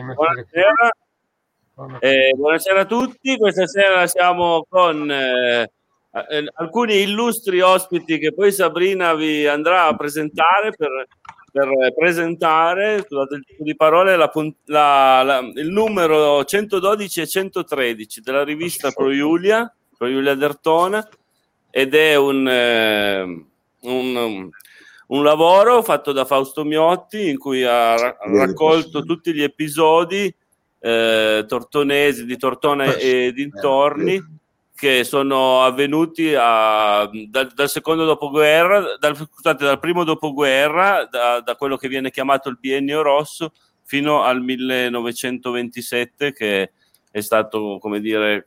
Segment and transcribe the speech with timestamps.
[0.00, 0.90] Buonasera.
[2.00, 5.70] Eh, buonasera a tutti, questa sera siamo con eh,
[6.10, 11.06] eh, alcuni illustri ospiti che poi Sabrina vi andrà a presentare per,
[11.52, 14.30] per presentare, scusate il tipo di parole, la,
[14.64, 21.06] la, la, il numero 112 e 113 della rivista Pro Giulia, Pro Giulia Dertona,
[21.70, 23.22] ed è un, eh,
[23.80, 24.50] un,
[25.08, 30.34] un, lavoro fatto da Fausto Miotti in cui ha raccolto tutti gli episodi
[30.80, 34.36] eh, tortonesi, di Tortona e dintorni
[34.78, 41.56] che sono avvenuti a, dal, dal, secondo dopoguerra, dal, scusate, dal primo dopoguerra, da, da,
[41.56, 46.72] quello che viene chiamato il biennio rosso, fino al 1927, che
[47.10, 48.46] è stato, come dire,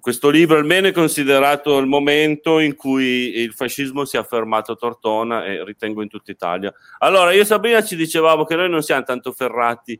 [0.00, 4.76] questo libro almeno è considerato il momento in cui il fascismo si è affermato a
[4.76, 6.72] Tortona e ritengo in tutta Italia.
[6.98, 9.98] Allora, io e Sabrina ci dicevamo che noi non siamo tanto ferrati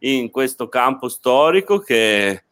[0.00, 2.44] in questo campo storico che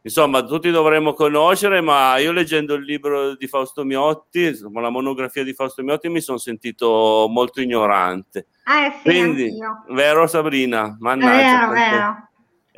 [0.00, 5.42] insomma tutti dovremmo conoscere, ma io leggendo il libro di Fausto Miotti, insomma, la monografia
[5.42, 8.46] di Fausto Miotti, mi sono sentito molto ignorante.
[8.64, 9.52] Eh sì, Quindi,
[9.90, 10.96] vero Sabrina?
[11.00, 11.68] Mannaggia.
[11.68, 12.27] Vero, vero.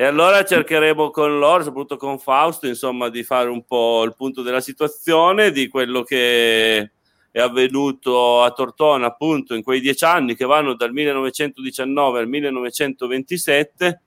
[0.01, 4.41] E allora cercheremo con loro, soprattutto con Fausto, insomma, di fare un po' il punto
[4.41, 6.91] della situazione, di quello che
[7.31, 14.01] è avvenuto a Tortona, appunto, in quei dieci anni che vanno dal 1919 al 1927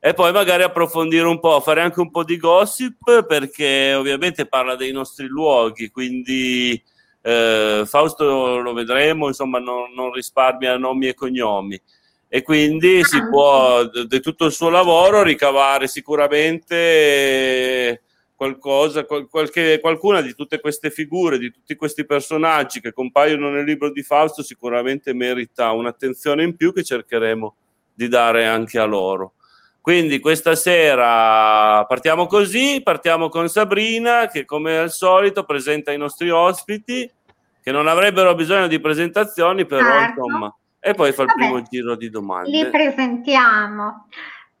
[0.00, 4.76] e poi magari approfondire un po', fare anche un po' di gossip perché ovviamente parla
[4.76, 6.82] dei nostri luoghi, quindi
[7.20, 11.78] eh, Fausto lo vedremo, insomma non, non, risparmia nomi e cognomi
[12.34, 18.02] e quindi si ah, può di tutto il suo lavoro ricavare sicuramente
[18.34, 23.92] qualcosa, qualche, qualcuna di tutte queste figure, di tutti questi personaggi che compaiono nel libro
[23.92, 27.54] di Fausto sicuramente merita un'attenzione in più che cercheremo
[27.94, 29.34] di dare anche a loro.
[29.80, 36.30] Quindi questa sera partiamo così, partiamo con Sabrina che come al solito presenta i nostri
[36.30, 37.08] ospiti
[37.62, 40.20] che non avrebbero bisogno di presentazioni, però certo.
[40.20, 40.52] insomma,
[40.86, 42.50] e poi fa il Vabbè, primo giro di domande.
[42.50, 44.06] Li presentiamo.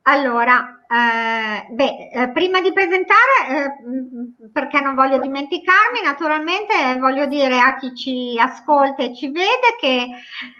[0.06, 7.60] Allora, eh, beh, eh, prima di presentare, eh, perché non voglio dimenticarmi, naturalmente voglio dire
[7.60, 10.06] a chi ci ascolta e ci vede che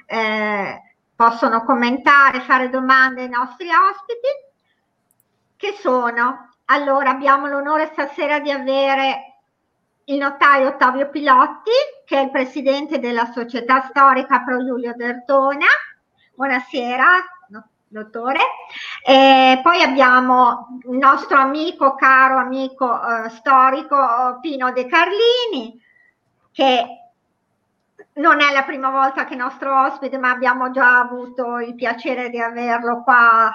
[0.07, 0.83] eh,
[1.17, 4.29] possono commentare, fare domande ai nostri ospiti
[5.57, 9.34] che sono, allora abbiamo l'onore stasera di avere
[10.07, 11.71] il notaio Ottavio Pilotti,
[12.05, 15.67] che è il presidente della società storica Pro Giulio Dertona.
[16.35, 17.07] Buonasera,
[17.95, 18.41] dottore.
[19.07, 25.81] E poi abbiamo il nostro amico, caro amico eh, storico Pino De Carlini,
[26.53, 26.87] che
[28.15, 32.29] non è la prima volta che è nostro ospite, ma abbiamo già avuto il piacere
[32.29, 33.53] di averlo qua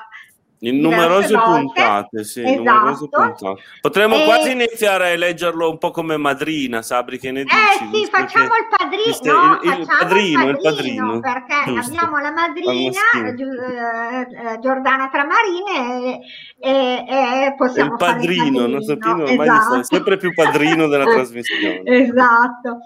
[0.61, 2.57] in numerose puntate, sì, esatto.
[2.57, 3.61] numerose puntate.
[3.81, 4.23] Potremmo e...
[4.25, 7.55] quasi iniziare a leggerlo un po' come madrina, Sabri, che ne dici?
[7.55, 9.33] Eh sì, facciamo il padrino, stai...
[9.33, 11.91] no, il, il, padrino, il padrino, perché Giusto.
[11.91, 16.19] abbiamo la madrina eh, eh, Giordana Tramarine
[16.59, 19.83] e, e, e possiamo il padrino, il ormai esatto.
[19.83, 21.81] sempre più padrino della trasmissione.
[21.87, 22.79] esatto.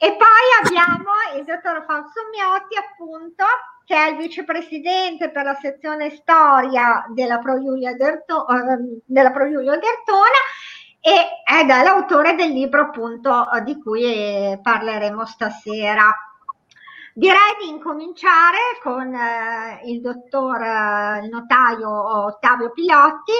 [0.00, 3.44] E poi abbiamo il dottor Fausto Miotti, appunto,
[3.88, 10.38] che è il vicepresidente per la sezione storia della Pro Giulia, Giulia Dertona
[11.00, 16.14] e è l'autore del libro appunto di cui parleremo stasera.
[17.14, 23.32] Direi di incominciare con eh, il dottor eh, il notaio Ottavio Pilotti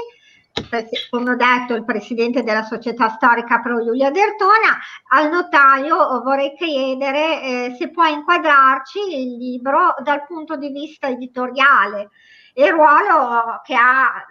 [1.10, 4.78] come ho detto, il presidente della società storica Pro Giulia Dertona,
[5.10, 12.10] al notaio vorrei chiedere eh, se può inquadrarci il libro dal punto di vista editoriale
[12.52, 14.24] e il ruolo che ha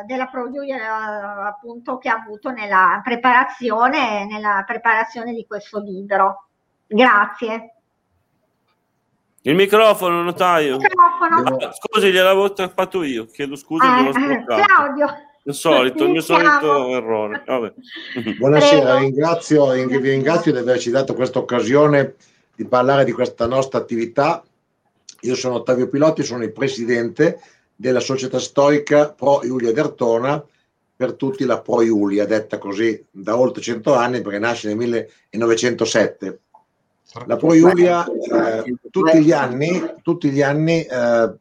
[0.00, 5.78] eh, della Pro Giulia eh, appunto che ha avuto nella preparazione, nella preparazione di questo
[5.78, 6.48] libro.
[6.86, 7.74] Grazie.
[9.42, 10.76] Il microfono, notaio.
[10.76, 11.72] Il microfono.
[11.72, 13.26] Scusi, gliel'avevo fatto io.
[13.26, 14.06] Chiedo scusa.
[14.06, 15.29] Eh, Claudio.
[15.42, 17.42] Il solito, il mio solito errore.
[17.46, 17.72] Vabbè.
[18.38, 22.16] Buonasera, ringrazio, vi ringrazio di averci dato questa occasione
[22.54, 24.44] di parlare di questa nostra attività.
[25.22, 27.40] Io sono Ottavio Pilotti, sono il presidente
[27.74, 30.44] della società storica Pro Iulia Dertona,
[30.94, 36.40] per tutti la Pro Iulia, detta così da oltre 100 anni perché nasce nel 1907.
[37.24, 41.32] La Pro Iulia eh, tutti gli anni, tutti gli anni eh,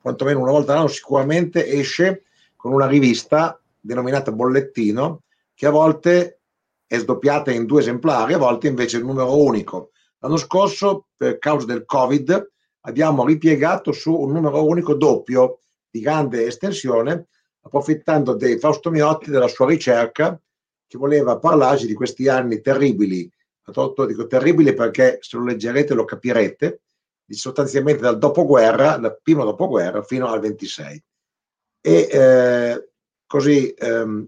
[0.00, 2.22] quantomeno una volta all'anno sicuramente esce
[2.56, 5.22] con una rivista denominata Bollettino,
[5.54, 6.40] che a volte
[6.86, 9.90] è sdoppiata in due esemplari, a volte invece il numero unico.
[10.18, 12.50] L'anno scorso, per causa del Covid,
[12.82, 15.60] abbiamo ripiegato su un numero unico doppio
[15.90, 17.26] di grande estensione,
[17.62, 20.40] approfittando dei Fausto Miotti della sua ricerca
[20.86, 23.30] che voleva parlarci di questi anni terribili.
[23.64, 26.82] Dico terribili perché se lo leggerete lo capirete,
[27.26, 31.02] sostanzialmente dal dopoguerra, dal primo dopoguerra fino al 26.
[31.86, 32.88] E eh,
[33.28, 34.26] così ehm,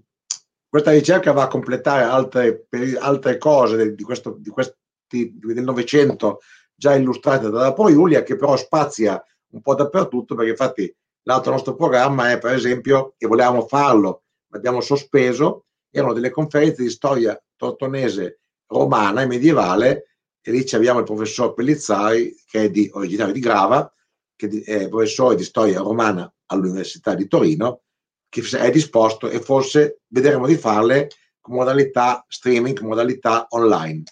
[0.68, 2.66] questa ricerca va a completare altre,
[3.00, 4.76] altre cose di, questo, di questi,
[5.08, 6.38] del Novecento
[6.72, 9.20] già illustrate dalla Giulia, che però spazia
[9.54, 14.58] un po' dappertutto, perché infatti l'altro nostro programma è, per esempio, e volevamo farlo, ma
[14.58, 18.38] abbiamo sospeso, erano delle conferenze di storia tortonese
[18.68, 23.92] romana e medievale, e lì abbiamo il professor Pellizzari, che è di, originario di Grava,
[24.38, 27.80] che è professore di storia romana all'Università di Torino,
[28.28, 34.04] che è disposto e forse vedremo di farle con modalità streaming, modalità online.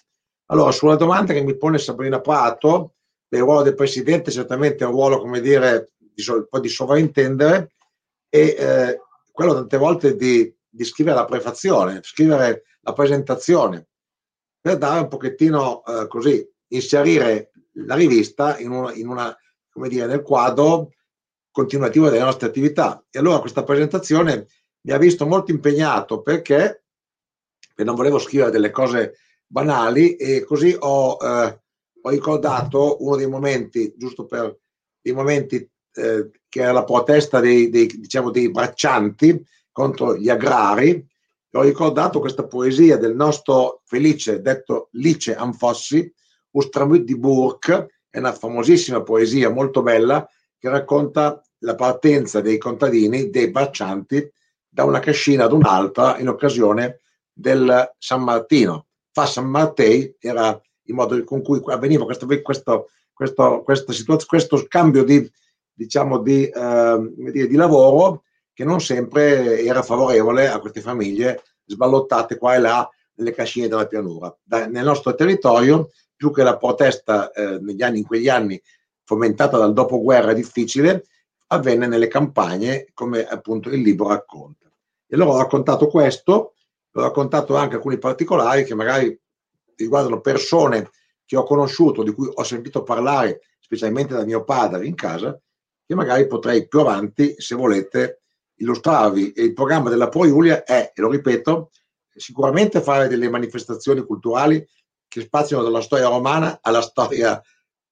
[0.47, 2.95] Allora, sulla domanda che mi pone Sabrina Prato,
[3.29, 7.71] il ruolo del presidente certamente un ruolo, come dire, di, un di sovrintendere
[8.29, 8.99] e eh,
[9.31, 13.87] quello tante volte di, di scrivere la prefazione, scrivere la presentazione,
[14.59, 17.51] per dare un pochettino eh, così, inserire
[17.85, 19.37] la rivista in una, in una,
[19.77, 20.91] come dire, nel quadro
[21.51, 23.05] continuativo delle nostre attività.
[23.11, 24.47] E allora questa presentazione
[24.81, 26.83] mi ha visto molto impegnato perché,
[27.75, 31.61] non volevo scrivere delle cose banali e così ho, eh,
[32.01, 34.57] ho ricordato uno dei momenti, giusto per
[35.01, 35.57] i momenti
[35.93, 41.05] eh, che era la protesta dei, dei, diciamo, dei braccianti contro gli agrari,
[41.51, 46.11] ho ricordato questa poesia del nostro Felice, detto Lice Anfossi,
[46.51, 50.27] Ustramut di Burke, è una famosissima poesia molto bella
[50.57, 54.31] che racconta la partenza dei contadini, dei braccianti,
[54.67, 58.87] da una cascina ad un'altra in occasione del San Martino.
[59.11, 65.31] Fa San Martei era il modo con cui avveniva questo, questo, questo, questo, scambio di,
[65.71, 72.55] diciamo, di, eh, di, lavoro che non sempre era favorevole a queste famiglie sballottate qua
[72.55, 74.35] e là nelle cascine della pianura.
[74.41, 78.61] Da, nel nostro territorio, più che la protesta eh, negli anni, in quegli anni
[79.03, 81.05] fomentata dal dopoguerra difficile,
[81.47, 84.65] avvenne nelle campagne, come appunto il libro racconta.
[85.07, 86.55] E allora ho raccontato questo,
[86.91, 89.17] ho raccontato anche alcuni particolari che magari
[89.75, 90.89] riguardano persone
[91.23, 95.39] che ho conosciuto, di cui ho sentito parlare, specialmente da mio padre in casa,
[95.85, 98.23] che magari potrei più avanti, se volete,
[98.55, 99.31] illustrarvi.
[99.31, 101.71] E il programma della Pro Iulia è, e lo ripeto,
[102.15, 104.67] sicuramente fare delle manifestazioni culturali
[105.07, 107.41] che spaziano dalla storia romana alla storia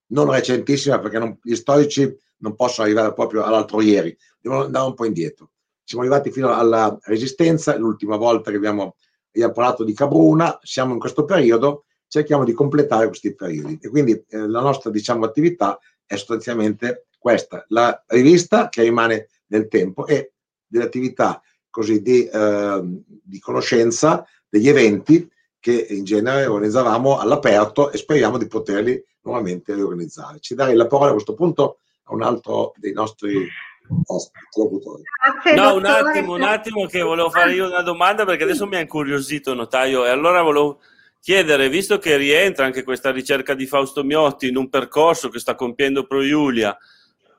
[0.08, 4.94] non recentissima, perché non, gli storici non possono arrivare proprio all'altro ieri, devono andare un
[4.94, 5.52] po' indietro.
[5.84, 8.96] Siamo arrivati fino alla Resistenza, l'ultima volta che abbiamo,
[9.32, 14.12] abbiamo parlato di Cabruna, siamo in questo periodo, cerchiamo di completare questi periodi e quindi
[14.12, 20.34] eh, la nostra diciamo, attività è sostanzialmente questa, la rivista che rimane nel tempo e
[20.66, 22.82] delle attività così di, eh,
[23.24, 25.28] di conoscenza degli eventi
[25.66, 30.40] che in genere organizzavamo all'aperto e speriamo di poterli nuovamente riorganizzare.
[30.40, 33.48] Ci darei la parola a questo punto a un altro dei nostri
[34.06, 34.46] ospiti.
[35.56, 38.80] No, un attimo, un attimo che volevo fare io una domanda perché adesso mi ha
[38.80, 40.82] incuriosito, notaio, e allora volevo
[41.20, 45.56] chiedere, visto che rientra anche questa ricerca di Fausto Miotti in un percorso che sta
[45.56, 46.78] compiendo Pro Giulia,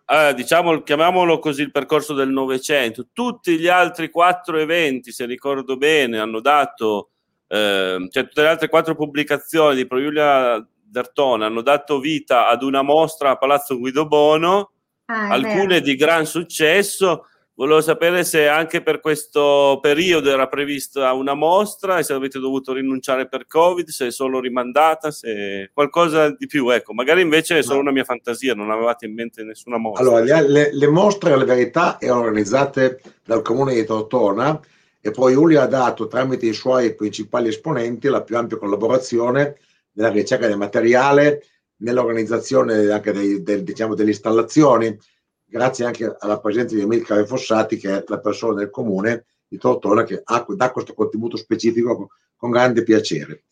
[0.05, 5.77] eh, diciamo, chiamiamolo così il percorso del Novecento, tutti gli altri quattro eventi, se ricordo
[5.77, 7.11] bene, hanno dato,
[7.49, 12.63] eh, cioè tutte le altre quattro pubblicazioni di Pro Giulia D'Artona hanno dato vita ad
[12.63, 14.73] una mostra a Palazzo Guido Bono,
[15.07, 15.85] ah, alcune vero.
[15.85, 17.27] di gran successo.
[17.55, 22.75] Volevo sapere se anche per questo periodo era prevista una mostra e se avete dovuto
[22.75, 26.69] rinunciare per Covid, se è solo rimandata, se qualcosa di più.
[26.69, 30.05] Ecco, magari invece è solo una mia fantasia, non avevate in mente nessuna mostra.
[30.05, 34.61] Allora, le, le mostre, alla verità, erano organizzate dal comune di Tortona
[35.07, 39.57] e poi Giulio ha dato tramite i suoi principali esponenti la più ampia collaborazione
[39.93, 41.45] nella ricerca del materiale,
[41.77, 44.99] nell'organizzazione anche dei, del, diciamo, delle installazioni,
[45.45, 50.03] grazie anche alla presenza di Emilcare Fossati, che è la persona del comune di Tortona
[50.03, 53.45] che ha, dà questo contributo specifico con, grande piacere.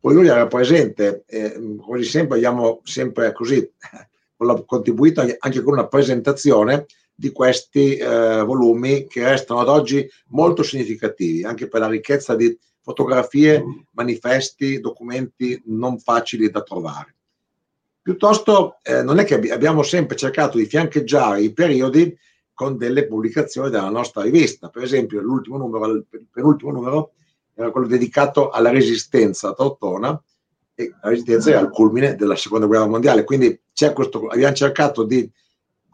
[0.00, 3.70] Poi lui era presente, eh, quasi sempre abbiamo sempre così
[4.64, 11.44] contribuito anche con una presentazione di questi eh, volumi che restano ad oggi molto significativi,
[11.44, 17.14] anche per la ricchezza di fotografie, manifesti, documenti non facili da trovare.
[18.02, 22.14] Piuttosto eh, non è che abbiamo sempre cercato di fiancheggiare i periodi
[22.52, 24.68] con delle pubblicazioni della nostra rivista.
[24.68, 27.12] Per esempio, l'ultimo numero, il penultimo numero
[27.54, 30.22] era quello dedicato alla resistenza a Tortona
[30.74, 33.24] e la resistenza era al culmine della seconda guerra mondiale.
[33.24, 33.58] Quindi
[33.94, 35.30] questo, abbiamo cercato di,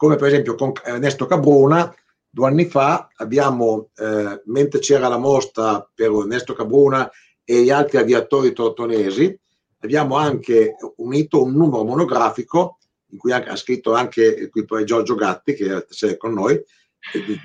[0.01, 1.93] come per esempio con Ernesto Cabruna,
[2.27, 7.07] due anni fa abbiamo, eh, mentre c'era la mostra per Ernesto Cabruna
[7.43, 9.39] e gli altri aviatori tortonesi,
[9.81, 12.79] abbiamo anche unito un numero monografico
[13.11, 16.59] in cui ha scritto anche qui poi Giorgio Gatti che è con noi,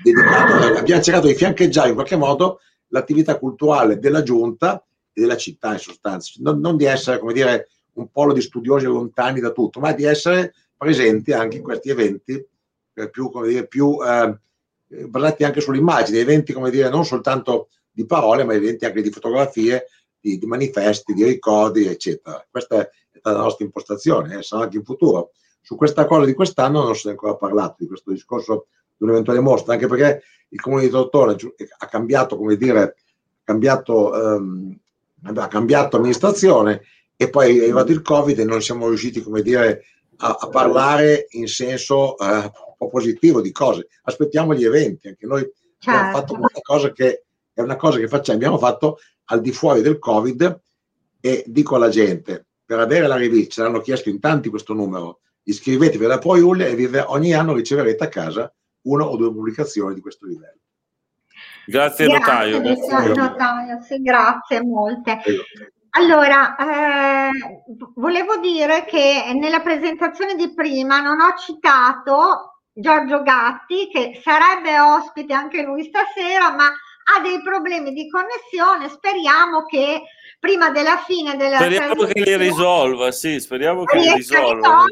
[0.01, 4.83] dedicato, abbiamo cercato di fiancheggiare in qualche modo l'attività culturale della giunta
[5.13, 8.85] e della città in sostanza, non, non di essere come dire un polo di studiosi
[8.85, 12.45] lontani da tutto, ma di essere presenti anche in questi eventi
[12.93, 14.39] eh, più, come dire, più eh,
[15.07, 19.87] basati anche sull'immagine, eventi come dire non soltanto di parole, ma eventi anche di fotografie,
[20.19, 22.45] di, di manifesti, di ricordi, eccetera.
[22.49, 22.89] Questa è
[23.23, 25.31] la nostra impostazione, eh, sarà anche in futuro.
[25.61, 29.39] Su questa cosa di quest'anno non si è ancora parlato, di questo discorso di un'eventuale
[29.39, 31.35] mostra, anche perché il comune di Tortona
[31.77, 32.95] ha cambiato, come dire,
[33.43, 34.79] cambiato, ehm,
[35.23, 36.83] ha cambiato amministrazione
[37.15, 39.83] e poi è arrivato il Covid e non siamo riusciti, come dire,
[40.17, 42.51] a, a parlare in senso eh,
[42.89, 43.87] positivo di cose.
[44.03, 45.41] Aspettiamo gli eventi, anche noi
[45.77, 45.99] certo.
[45.99, 49.81] abbiamo fatto questa cosa che è una cosa che facciamo, abbiamo fatto al di fuori
[49.81, 50.61] del Covid
[51.19, 55.21] e dico alla gente, per avere la rivista, ce l'hanno chiesto in tanti questo numero,
[55.43, 60.01] iscrivetevi alla Pro Iulia e ogni anno riceverete a casa una o due pubblicazioni di
[60.01, 60.59] questo livello.
[61.65, 62.61] Grazie, grazie notaio.
[62.61, 63.81] Grazie, notaio.
[63.81, 65.19] Sì, grazie molte.
[65.91, 67.29] Allora, eh,
[67.95, 75.33] volevo dire che nella presentazione di prima non ho citato Giorgio Gatti, che sarebbe ospite
[75.33, 78.89] anche lui stasera, ma ha dei problemi di connessione.
[78.89, 80.03] Speriamo che
[80.39, 84.83] prima della fine della speriamo che li risolva sì speriamo che li risolva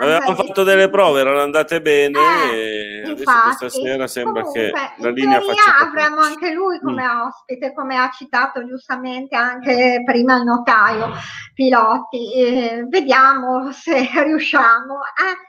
[0.00, 2.18] avevamo fatto delle prove erano andate bene
[2.52, 7.20] eh, e questa sera sembra Comunque, che la linea faccia avremo anche lui come mm.
[7.20, 11.12] ospite come ha citato giustamente anche prima il notaio
[11.54, 15.46] Pilotti eh, vediamo se riusciamo eh.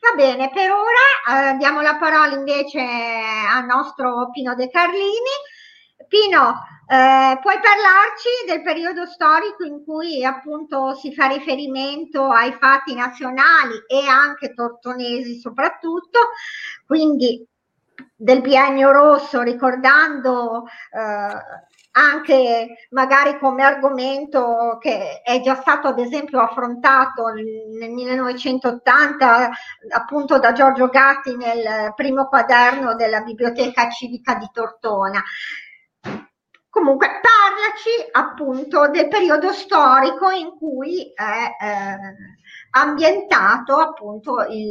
[0.00, 5.36] Va bene, per ora eh, diamo la parola invece al nostro Pino De Carlini.
[6.10, 12.96] Pino, eh, puoi parlarci del periodo storico in cui appunto si fa riferimento ai fatti
[12.96, 16.18] nazionali e anche tortonesi soprattutto,
[16.84, 17.46] quindi
[18.16, 26.40] del biennio rosso, ricordando eh, anche magari come argomento che è già stato ad esempio
[26.40, 29.50] affrontato nel 1980
[29.90, 35.22] appunto da Giorgio Gatti nel primo quaderno della Biblioteca Civica di Tortona.
[36.80, 41.98] Comunque, parlaci appunto del periodo storico in cui è eh,
[42.70, 44.70] ambientato appunto il,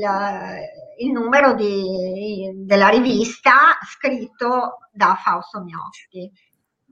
[0.98, 6.32] il numero di, della rivista scritto da Fausto Miotti.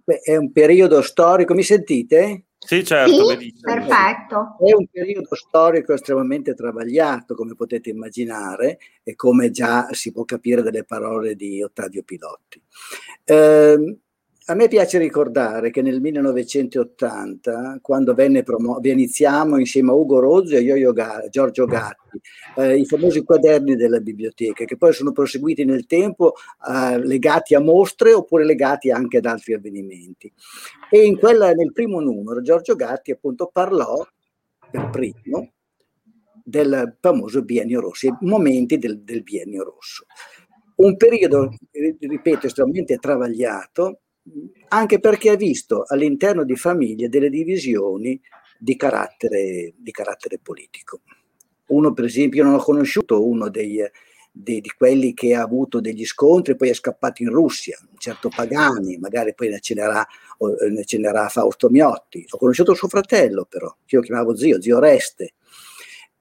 [0.03, 2.49] Beh, è un periodo storico, mi sentite?
[2.59, 3.39] Sì, certo.
[3.39, 4.55] Sì, perfetto.
[4.63, 10.61] È un periodo storico estremamente travagliato, come potete immaginare, e come già si può capire
[10.61, 12.61] dalle parole di Ottavio Pilotti.
[13.23, 13.97] Eh,
[14.49, 20.55] a me piace ricordare che nel 1980, quando venne promo- iniziamo insieme a Ugo Rozzi
[20.55, 22.21] e Io-Io Ga- Giorgio Gatti,
[22.55, 26.35] eh, i famosi quaderni della biblioteca, che poi sono proseguiti nel tempo
[26.65, 30.31] eh, legati a mostre oppure legati anche ad altri avvenimenti.
[30.89, 34.01] E quella, nel primo numero Giorgio Gatti appunto parlò
[34.71, 35.51] per primo
[36.41, 40.05] del famoso biennio rosso, i momenti del, del biennio rosso.
[40.75, 41.53] Un periodo,
[41.99, 44.03] ripeto, estremamente travagliato,
[44.69, 48.19] anche perché ha visto all'interno di famiglie delle divisioni
[48.59, 51.01] di carattere, di carattere politico.
[51.67, 53.81] Uno, per esempio, non ho conosciuto uno dei,
[54.31, 57.97] dei, di quelli che ha avuto degli scontri e poi è scappato in Russia, un
[57.97, 60.05] certo Pagani, magari poi ne cenerà,
[60.69, 62.25] ne cenerà Fausto Miotti.
[62.29, 65.33] Ho conosciuto suo fratello, però, che io chiamavo zio, zio Reste,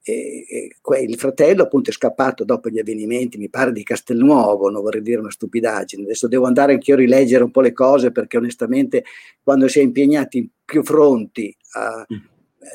[0.07, 4.81] e, e, il fratello appunto è scappato dopo gli avvenimenti, mi pare di Castelnuovo, non
[4.81, 8.37] vorrei dire una stupidaggine, adesso devo andare anch'io a rileggere un po' le cose perché
[8.37, 9.03] onestamente
[9.43, 12.17] quando si è impegnati in più fronti a, mm.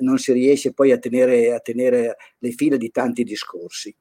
[0.00, 3.94] non si riesce poi a tenere, a tenere le file di tanti discorsi.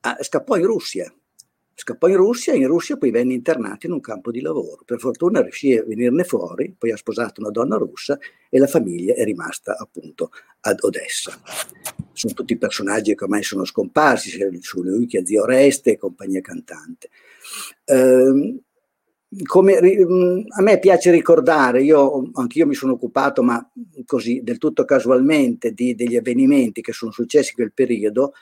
[0.00, 1.10] Ah, scappò in Russia,
[1.74, 4.82] Scappò in Russia e in Russia poi venne internato in un campo di lavoro.
[4.84, 9.14] Per fortuna riuscì a venirne fuori, poi ha sposato una donna russa e la famiglia
[9.14, 11.32] è rimasta appunto ad Odessa.
[12.12, 17.08] Sono tutti personaggi che ormai sono scomparsi, sia lui che zio Oreste e compagnia cantante.
[17.84, 18.60] Eh,
[19.44, 23.66] come, mm, a me piace ricordare, io anch'io mi sono occupato, ma
[24.04, 28.34] così del tutto casualmente, di, degli avvenimenti che sono successi in quel periodo,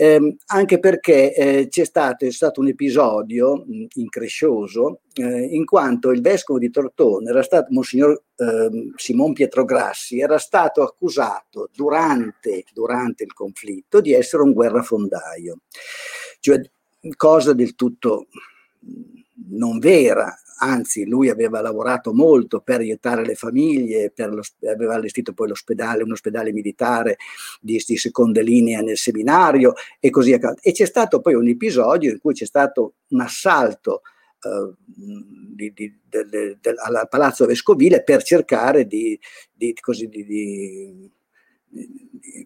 [0.00, 5.64] ehm, anche perché eh, c'è, stato, è stato un episodio mh, mm, increscioso, eh, in
[5.64, 12.64] quanto il vescovo di Tortone era stato, Monsignor eh, Simon Pietrograssi, era stato accusato durante,
[12.72, 15.58] durante il conflitto di essere un guerrafondaio.
[16.38, 16.60] Cioè,
[17.16, 18.28] cosa del tutto
[19.50, 25.48] non vera, anzi lui aveva lavorato molto per aiutare le famiglie, lo, aveva allestito poi
[25.48, 27.16] l'ospedale, un ospedale militare
[27.60, 30.54] di, di, seconda linea nel seminario e così via.
[30.60, 34.02] E c'è stato poi un episodio in cui c'è stato un assalto
[34.42, 36.28] uh, di, di, del,
[36.60, 39.18] del, al Palazzo Vescovile per cercare di,
[39.80, 41.10] così, di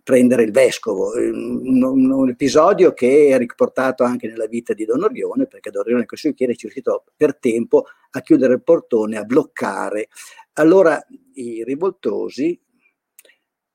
[0.03, 5.47] prendere il vescovo, un, un, episodio che è riportato anche nella vita di Don Orione,
[5.47, 9.17] perché Don Orione con i suoi chieri ci riuscito per tempo a chiudere il portone,
[9.17, 10.09] a bloccare.
[10.55, 12.61] Allora i rivoltosi,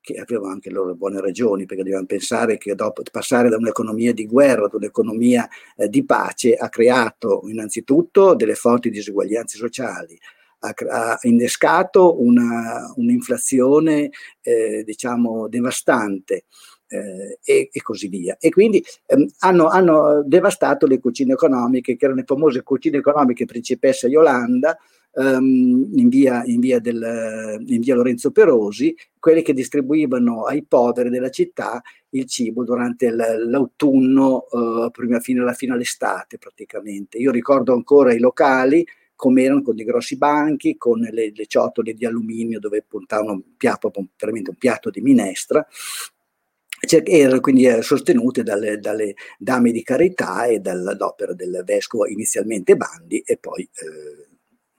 [0.00, 4.26] che avevano anche loro buone ragioni, perché dovevano pensare che dopo passare da un'economia di
[4.26, 10.18] guerra ad un'economia eh, di pace ha creato innanzitutto delle forti diseguaglianze sociali,
[10.60, 14.10] ha, ha innescato una, un'inflazione
[14.42, 16.44] eh, diciamo devastante.
[16.90, 18.38] Eh, e, e, così via.
[18.40, 23.44] E quindi ehm, hanno, hanno, devastato le cucine economiche, che erano le famose cucine economiche
[23.44, 24.74] principessa Yolanda,
[25.12, 31.10] ehm, in, via, in, via del, in, via, Lorenzo Perosi, quelle che distribuivano ai poveri
[31.10, 37.18] della città il cibo durante l'autunno, eh, prima fino, fino all'estate praticamente.
[37.18, 38.86] Io ricordo ancora i locali
[39.18, 43.56] come erano con dei grossi banchi, con le, le ciotole di alluminio dove puntavano un
[43.56, 45.66] piatto, veramente un piatto di minestra,
[47.02, 53.18] erano quindi eh, sostenute dalle, dalle, dame di carità e dall'opera del vescovo, inizialmente Bandi
[53.26, 54.28] e poi eh,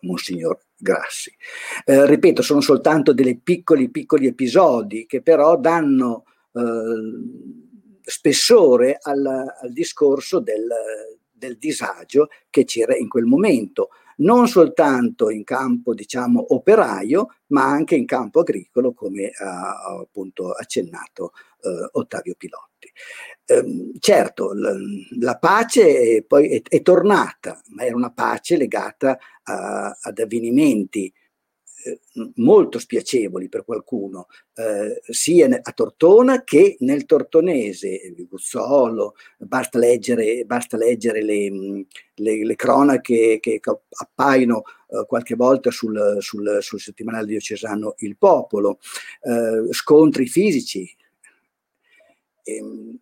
[0.03, 1.35] Monsignor Grassi.
[1.83, 6.61] Eh, ripeto, sono soltanto dei piccoli, piccoli episodi che però danno eh,
[8.03, 10.65] spessore al, al discorso del,
[11.29, 17.95] del disagio che c'era in quel momento non soltanto in campo diciamo operaio, ma anche
[17.95, 22.91] in campo agricolo, come ha appunto accennato eh, Ottavio Pilotti.
[23.45, 24.73] Eh, certo, la,
[25.19, 31.11] la pace è, poi è, è, tornata, ma era una pace legata a, ad avvenimenti
[32.35, 40.77] molto spiacevoli per qualcuno, eh, sia a Tortona che nel tortonese, Guzzolo, basta leggere, basta
[40.77, 47.95] leggere le, le, le, cronache che appaiono eh, qualche volta sul, sul, sul, settimanale diocesano
[47.99, 48.79] Il Popolo,
[49.21, 50.93] eh, scontri fisici.
[52.43, 52.97] Ehm,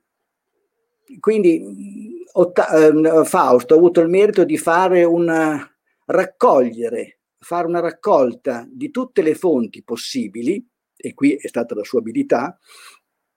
[1.20, 5.68] quindi Otta- ehm, Fausto ha avuto il merito di fare una
[6.06, 7.17] raccogliere
[7.48, 10.62] fare una raccolta di tutte le fonti possibili,
[10.98, 12.60] e qui è stata la sua abilità,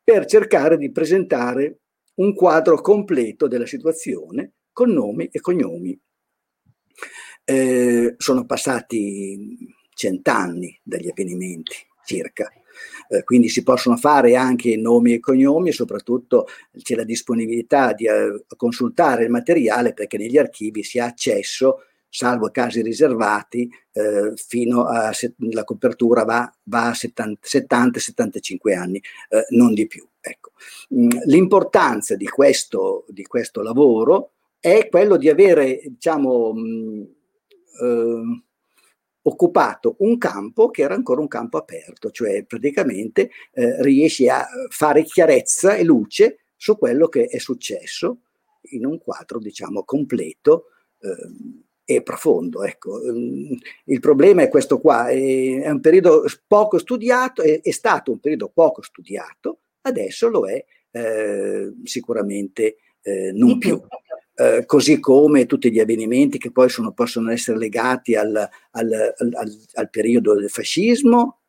[0.03, 1.83] per cercare di presentare
[2.15, 5.97] un quadro completo della situazione con nomi e cognomi.
[7.45, 9.57] Eh, sono passati
[9.95, 12.51] cent'anni dagli avvenimenti, circa.
[13.11, 18.07] Eh, quindi si possono fare anche nomi e cognomi e soprattutto c'è la disponibilità di
[18.07, 24.85] eh, consultare il materiale perché negli archivi si ha accesso salvo casi riservati, eh, fino
[24.85, 25.13] a
[25.53, 30.07] la copertura va, va a 70-75 anni, eh, non di più.
[30.21, 30.51] Ecco.
[30.95, 37.03] Mm, l'importanza di questo, di questo, lavoro è quello di avere, diciamo, mh, mm,
[37.81, 38.43] eh,
[39.23, 45.05] occupato un campo che era ancora un campo aperto, cioè praticamente eh, riesci a fare
[45.05, 48.23] chiarezza e luce su quello che è successo
[48.73, 50.67] in un quadro, diciamo, completo.
[50.99, 52.63] Eh, e profondo.
[52.63, 53.03] Ecco.
[53.03, 58.21] Ehm, il problema è questo qua, è, un periodo poco studiato, è, è, stato un
[58.21, 63.81] periodo poco studiato, adesso lo è eh, sicuramente eh, non più.
[64.35, 68.35] Eh, così come tutti gli avvenimenti che poi sono, possono essere legati al,
[68.71, 71.40] al, al, al periodo del fascismo,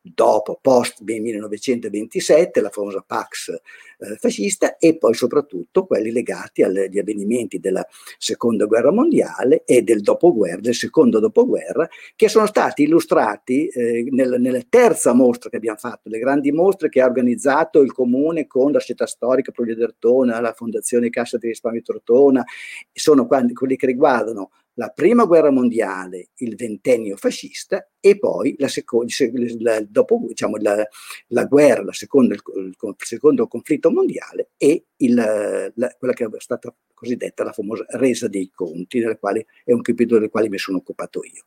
[0.00, 7.58] dopo, post 1927, la famosa Pax eh, fascista e poi soprattutto quelli legati agli avvenimenti
[7.58, 7.86] della
[8.18, 14.36] seconda guerra mondiale e del dopoguerra, del secondo dopoguerra, che sono stati illustrati eh, nel,
[14.38, 18.72] nella terza mostra che abbiamo fatto, le grandi mostre che ha organizzato il comune con
[18.72, 22.44] la città storica Provia Tortona, la Fondazione Cassa di Risparmio Tortona,
[22.92, 29.12] sono quelli che riguardano la prima guerra mondiale, il ventennio fascista e poi la, seconda,
[29.58, 30.86] la, dopo, diciamo, la,
[31.28, 36.28] la guerra, la seconda, il, il, secondo conflitto mondiale e il, la, quella che è
[36.38, 40.58] stata cosiddetta la famosa resa dei conti, nella quale è un capitolo del quale mi
[40.58, 41.44] sono occupato io.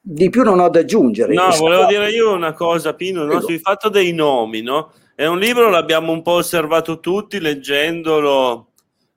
[0.00, 1.34] Di più non ho da aggiungere.
[1.34, 3.40] No, volevo dire io una cosa, Pino, no?
[3.40, 4.92] sul fatto dei nomi, no?
[5.14, 8.65] È un libro, l'abbiamo un po' osservato tutti leggendolo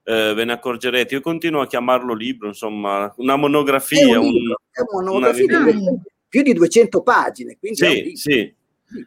[0.10, 1.14] eh, ve ne accorgerete.
[1.14, 4.16] Io continuo a chiamarlo libro, insomma, una monografia.
[4.16, 5.72] È un libro, un, è una monografia una...
[5.72, 5.86] di
[6.28, 7.58] più di 200 pagine.
[7.74, 8.58] sì, sì.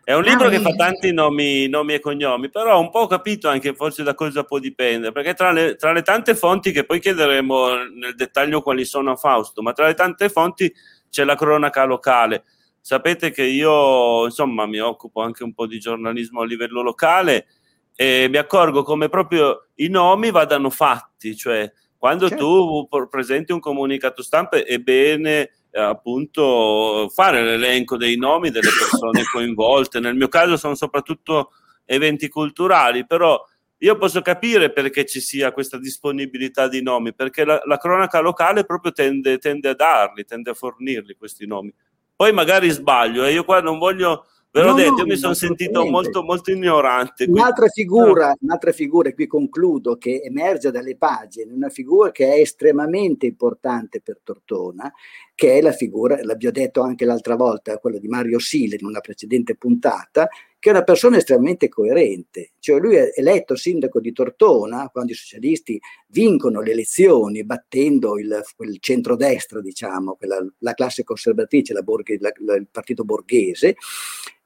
[0.05, 3.49] È un libro che fa tanti nomi, nomi, e cognomi, però un po' ho capito
[3.49, 7.01] anche forse da cosa può dipendere, perché tra le, tra le tante fonti, che poi
[7.01, 10.73] chiederemo nel dettaglio quali sono a Fausto, ma tra le tante fonti
[11.11, 12.45] c'è la cronaca locale.
[12.81, 17.47] Sapete che io, insomma, mi occupo anche un po' di giornalismo a livello locale
[17.95, 21.71] e mi accorgo come proprio i nomi vadano fatti, cioè
[22.03, 22.89] quando certo.
[22.89, 29.23] tu presenti un comunicato stampa è bene eh, appunto fare l'elenco dei nomi delle persone
[29.33, 30.01] coinvolte.
[30.01, 31.53] Nel mio caso sono soprattutto
[31.85, 33.41] eventi culturali, però
[33.79, 38.65] io posso capire perché ci sia questa disponibilità di nomi, perché la, la cronaca locale
[38.65, 41.73] proprio tende, tende, a darli, tende a fornirli questi nomi.
[42.15, 45.17] Poi magari sbaglio e eh, io qua non voglio Ve l'ho no, detto, io mi
[45.17, 47.25] sono sentito molto, molto ignorante.
[47.27, 52.39] Un'altra figura, un'altra figura, e qui concludo, che emerge dalle pagine, una figura che è
[52.39, 54.93] estremamente importante per Tortona,
[55.35, 59.01] che è la figura, l'abbiamo detto anche l'altra volta, quella di Mario Sile in una
[59.01, 62.51] precedente puntata, che è una persona estremamente coerente.
[62.59, 68.39] Cioè lui è eletto sindaco di Tortona quando i socialisti vincono le elezioni battendo il,
[68.59, 73.77] il centrodestra, diciamo, quella, la classe conservatrice, la borghe, la, la, il partito borghese,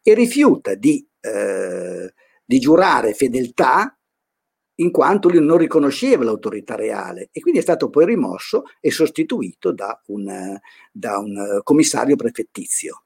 [0.08, 2.14] e rifiuta di, eh,
[2.44, 3.98] di giurare fedeltà
[4.76, 9.72] in quanto lui non riconosceva l'autorità reale e quindi è stato poi rimosso e sostituito
[9.72, 10.56] da un,
[10.92, 13.02] da un commissario prefettizio.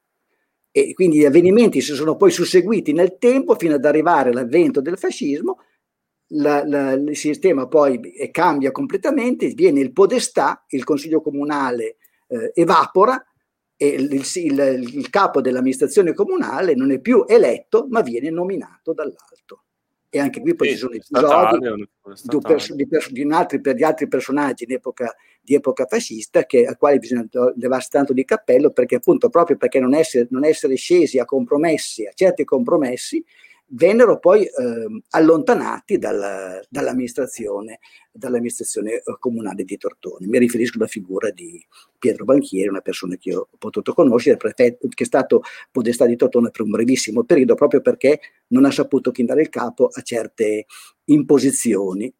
[0.70, 4.98] E quindi gli avvenimenti si sono poi susseguiti nel tempo fino ad arrivare all'avvento del
[4.98, 5.60] fascismo,
[6.32, 7.98] la, la, il sistema poi
[8.30, 11.96] cambia completamente, viene il podestà, il consiglio comunale
[12.28, 13.24] eh, evapora
[13.86, 19.64] il, il, il, capo dell'amministrazione comunale non è più eletto, ma viene nominato dall'alto.
[20.12, 21.88] E anche qui poi sì, ci sono episodi
[22.24, 26.66] di, pers- di, pers- di, altri, di, altri, personaggi di epoca, di epoca fascista che,
[26.66, 30.74] a quali bisogna levarsi tanto di cappello perché appunto proprio perché non essere, non essere
[30.74, 33.24] scesi a compromessi, a certi compromessi,
[33.72, 37.78] vennero poi eh, allontanati dal, dall'amministrazione,
[38.10, 40.26] dall'amministrazione eh, comunale di Tortoni.
[40.26, 41.64] Mi riferisco alla figura di
[41.98, 46.50] Pietro Banchieri, una persona che ho potuto conoscere, prefetto, che è stato podestà di Tortone
[46.50, 50.66] per un brevissimo periodo, proprio perché non ha saputo chinare il capo a certe
[51.04, 52.12] imposizioni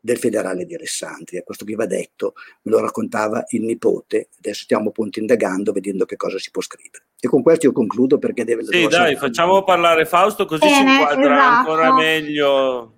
[0.00, 1.42] del federale di Alessandria.
[1.42, 6.16] Questo qui va detto, me lo raccontava il nipote, adesso stiamo appunto indagando, vedendo che
[6.16, 7.04] cosa si può scrivere.
[7.20, 8.64] E con questo io concludo perché deve...
[8.64, 11.58] Sì, dai, facciamo parlare Fausto così Bene, si inquadra esatto.
[11.58, 12.94] ancora meglio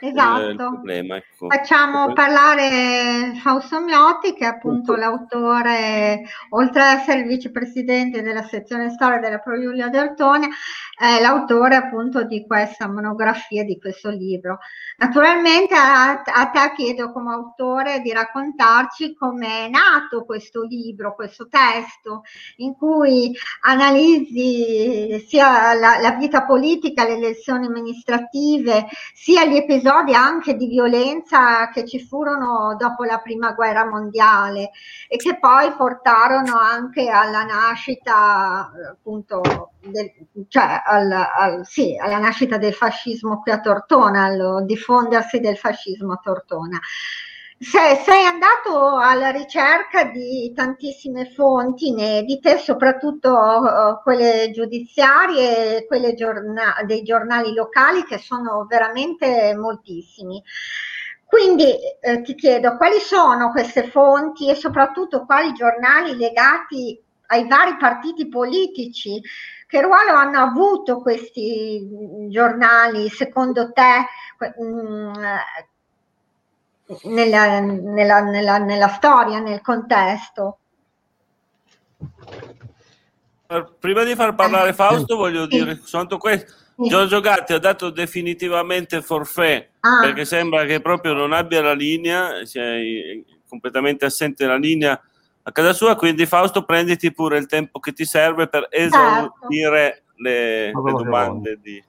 [0.00, 0.54] Esatto.
[0.54, 1.48] Problema, ecco.
[1.48, 8.90] Facciamo parlare Fausto Miotti, che è appunto l'autore, oltre ad essere il vicepresidente della sezione
[8.90, 10.48] storia della Pro Giulia Dertone,
[10.98, 14.58] è l'autore appunto di questa monografia, di questo libro.
[14.96, 21.46] Naturalmente a, a te chiedo come autore di raccontarci come è nato questo libro, questo
[21.48, 22.22] testo,
[22.56, 30.54] in cui analizzi sia la, la vita politica, le elezioni amministrative, sia gli episodi anche
[30.54, 34.70] di violenza che ci furono dopo la prima guerra mondiale
[35.08, 40.12] e che poi portarono anche alla nascita appunto del,
[40.48, 46.12] cioè al, al, sì, alla nascita del fascismo qui a Tortona, al diffondersi del fascismo
[46.12, 46.78] a Tortona.
[47.64, 56.82] Se, sei andato alla ricerca di tantissime fonti inedite, soprattutto uh, quelle giudiziarie, quelle giorna-
[56.84, 60.42] dei giornali locali, che sono veramente moltissimi.
[61.24, 67.76] Quindi eh, ti chiedo quali sono queste fonti e soprattutto quali giornali legati ai vari
[67.78, 69.22] partiti politici
[69.66, 74.06] che ruolo hanno avuto questi giornali, secondo te,
[74.62, 75.12] mm,
[77.04, 80.58] nella, nella, nella, nella storia, nel contesto?
[83.78, 85.58] Prima di far parlare eh, Fausto, voglio sì.
[85.58, 86.52] dire soltanto questo.
[86.76, 90.00] Giorgio Gatti ha dato definitivamente forfè ah.
[90.00, 92.64] perché sembra che proprio non abbia la linea, sia
[93.48, 95.00] completamente assente la linea
[95.46, 100.12] a casa sua, quindi Fausto prenditi pure il tempo che ti serve per esaurire certo.
[100.16, 101.82] le, le domande di...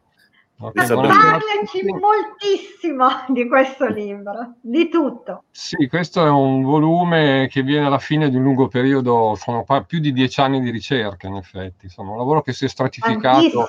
[0.58, 5.44] Okay, parlaci moltissimo di questo libro, di tutto.
[5.52, 10.00] Sì, questo è un volume che viene alla fine di un lungo periodo, sono più
[10.00, 13.68] di dieci anni di ricerca in effetti, insomma un lavoro che si è stratificato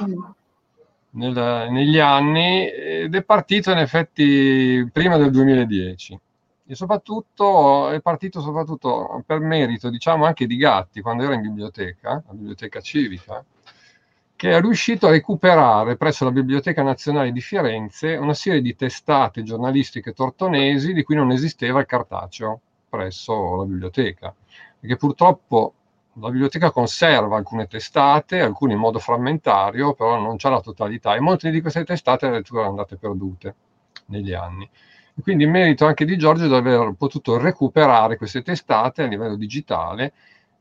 [1.10, 6.20] nel, negli anni ed è partito in effetti prima del 2010
[6.68, 12.22] e soprattutto è partito soprattutto per merito, diciamo anche di Gatti, quando era in biblioteca,
[12.26, 13.44] la biblioteca civica,
[14.36, 19.42] che è riuscito a recuperare presso la Biblioteca Nazionale di Firenze una serie di testate
[19.42, 24.34] giornalistiche tortonesi di cui non esisteva il cartaceo presso la biblioteca,
[24.78, 25.74] perché purtroppo
[26.18, 31.20] la biblioteca conserva alcune testate, alcune in modo frammentario, però non c'è la totalità e
[31.20, 33.54] molte di queste testate addirittura sono andate perdute
[34.06, 34.68] negli anni.
[35.14, 40.12] E quindi merito anche di Giorgio di aver potuto recuperare queste testate a livello digitale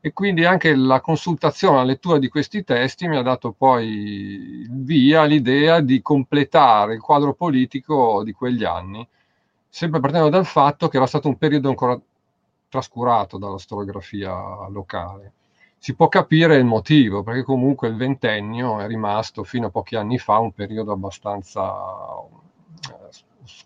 [0.06, 5.24] e quindi anche la consultazione, la lettura di questi testi mi ha dato poi via
[5.24, 9.04] l'idea di completare il quadro politico di quegli anni,
[9.68, 12.00] sempre partendo dal fatto che era stato un periodo ancora
[12.68, 15.32] trascurato dalla storiografia locale.
[15.76, 20.18] Si può capire il motivo, perché comunque il ventennio è rimasto fino a pochi anni
[20.18, 21.74] fa un periodo abbastanza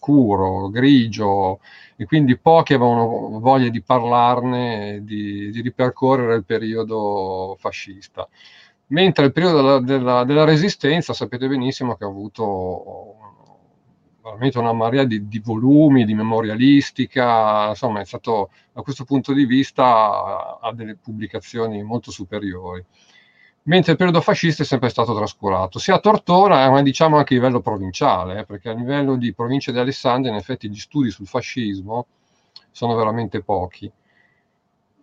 [0.00, 1.60] scuro, grigio,
[1.96, 8.26] e quindi pochi avevano voglia di parlarne, di, di ripercorrere il periodo fascista.
[8.88, 13.16] Mentre il periodo della, della, della, resistenza sapete benissimo che ha avuto
[14.22, 19.44] veramente una marea di, di, volumi, di memorialistica, insomma è stato da questo punto di
[19.44, 22.84] vista ha delle pubblicazioni molto superiori
[23.64, 27.36] mentre il periodo fascista è sempre stato trascurato, sia a Tortona, ma diciamo anche a
[27.36, 31.26] livello provinciale, eh, perché a livello di provincia di Alessandria in effetti gli studi sul
[31.26, 32.06] fascismo
[32.70, 33.90] sono veramente pochi.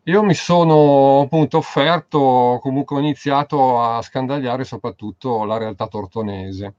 [0.04, 6.76] Io mi sono appunto offerto, comunque ho iniziato a scandagliare soprattutto la realtà tortonese.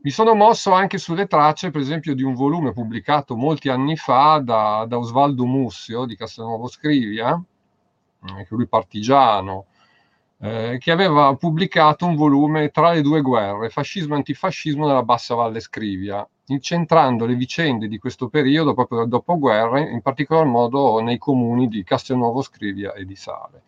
[0.00, 4.40] Mi sono mosso anche sulle tracce, per esempio, di un volume pubblicato molti anni fa
[4.44, 7.42] da, da Osvaldo Mussio di Castelnuovo Scrivia,
[8.20, 9.66] anche lui partigiano,
[10.40, 15.34] eh, che aveva pubblicato un volume tra le due guerre, fascismo e antifascismo nella Bassa
[15.34, 21.18] Valle Scrivia, incentrando le vicende di questo periodo proprio del dopoguerra, in particolar modo nei
[21.18, 23.62] comuni di Castelnuovo Scrivia e di Sale.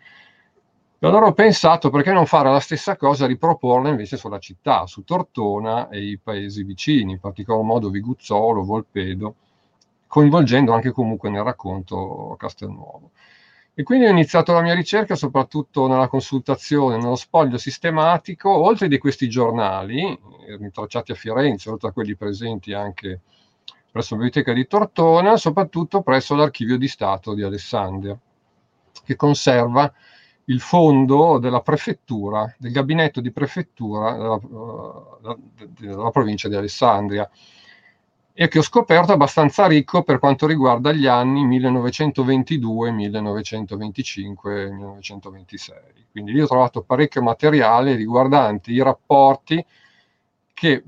[1.02, 5.02] E allora ho pensato perché non fare la stessa cosa, riproporla invece sulla città, su
[5.02, 9.35] Tortona e i paesi vicini, in particolar modo Viguzzolo, Volpedo,
[10.06, 13.12] coinvolgendo anche comunque nel racconto Castelnuovo.
[13.72, 18.98] E quindi ho iniziato la mia ricerca soprattutto nella consultazione, nello spoglio sistematico, oltre di
[18.98, 23.20] questi giornali, eh, ritracciati a Firenze, oltre a quelli presenti anche
[23.90, 28.18] presso la biblioteca di Tortona, soprattutto presso l'archivio di Stato di Alessandria,
[29.04, 29.92] che conserva
[30.44, 35.38] il fondo della prefettura, del gabinetto di prefettura della, uh,
[35.78, 37.28] della provincia di Alessandria
[38.33, 45.77] e che ho scoperto abbastanza ricco per quanto riguarda gli anni 1922, 1925 1926.
[46.11, 49.64] Quindi lì ho trovato parecchio materiale riguardante i rapporti
[50.53, 50.85] che eh,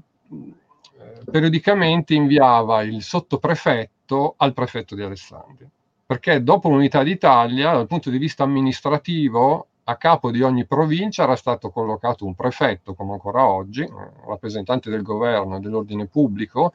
[1.31, 5.69] periodicamente inviava il sottoprefetto al prefetto di Alessandria.
[6.05, 11.37] Perché dopo l'unità d'Italia, dal punto di vista amministrativo, a capo di ogni provincia era
[11.37, 16.73] stato collocato un prefetto, come ancora oggi, un rappresentante del governo e dell'ordine pubblico,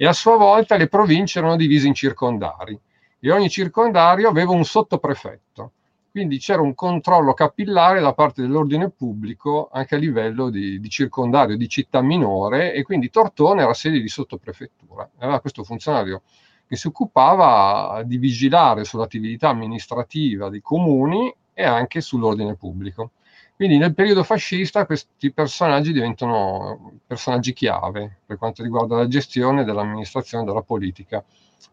[0.00, 2.78] e a sua volta le province erano divise in circondari
[3.18, 5.72] e ogni circondario aveva un sottoprefetto.
[6.08, 11.56] Quindi c'era un controllo capillare da parte dell'ordine pubblico anche a livello di, di circondario,
[11.56, 15.10] di città minore e quindi Tortone era sede di sottoprefettura.
[15.18, 16.22] Aveva questo funzionario
[16.68, 23.10] che si occupava di vigilare sull'attività amministrativa dei comuni e anche sull'ordine pubblico.
[23.58, 30.44] Quindi nel periodo fascista questi personaggi diventano personaggi chiave per quanto riguarda la gestione dell'amministrazione
[30.44, 31.24] della politica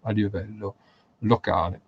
[0.02, 0.74] a livello
[1.19, 1.80] locale.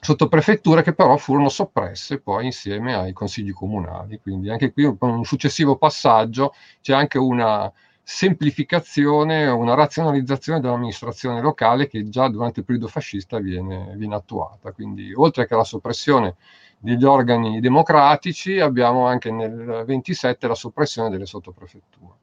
[0.00, 5.76] Sottoprefetture che però furono soppresse poi insieme ai consigli comunali, quindi anche qui un successivo
[5.76, 7.70] passaggio c'è anche una
[8.02, 14.72] semplificazione, una razionalizzazione dell'amministrazione locale che già durante il periodo fascista viene, viene attuata.
[14.72, 16.36] Quindi oltre che la soppressione
[16.78, 22.14] degli organi democratici, abbiamo anche nel 27 la soppressione delle sottoprefetture.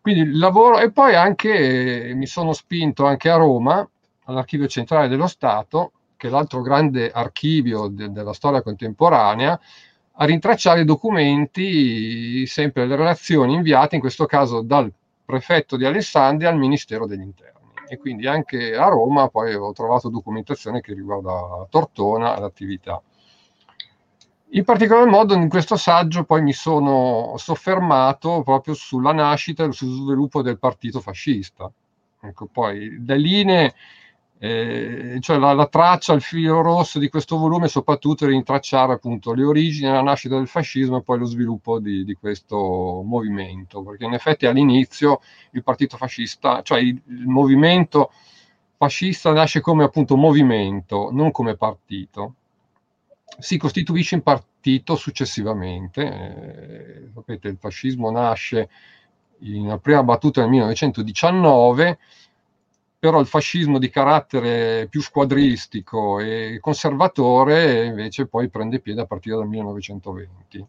[0.00, 3.88] Quindi il lavoro, e poi anche mi sono spinto anche a Roma,
[4.24, 9.60] all'Archivio Centrale dello Stato, che è l'altro grande archivio de- della storia contemporanea,
[10.18, 14.90] a rintracciare documenti, sempre le relazioni inviate, in questo caso dal
[15.24, 17.54] prefetto di Alessandria al Ministero degli Interni.
[17.88, 23.00] E quindi anche a Roma poi ho trovato documentazione che riguarda Tortona, l'attività.
[24.50, 30.04] In particolar modo in questo saggio poi mi sono soffermato proprio sulla nascita e sullo
[30.04, 31.70] sviluppo del partito fascista.
[32.20, 33.74] Ecco, poi le linee,
[34.38, 39.34] eh, cioè la, la, traccia, il filo rosso di questo volume soprattutto è rintracciare appunto
[39.34, 44.04] le origini, la nascita del fascismo e poi lo sviluppo di, di questo movimento, perché
[44.04, 45.20] in effetti all'inizio
[45.52, 48.12] il partito fascista, cioè il, il movimento
[48.76, 52.34] fascista nasce come appunto movimento, non come partito
[53.38, 56.02] si costituisce in partito successivamente.
[56.02, 58.68] Eh, sapete, il fascismo nasce
[59.40, 61.98] in una prima battuta nel 1919,
[62.98, 69.36] però il fascismo di carattere più squadristico e conservatore invece poi prende piede a partire
[69.36, 70.66] dal 1920.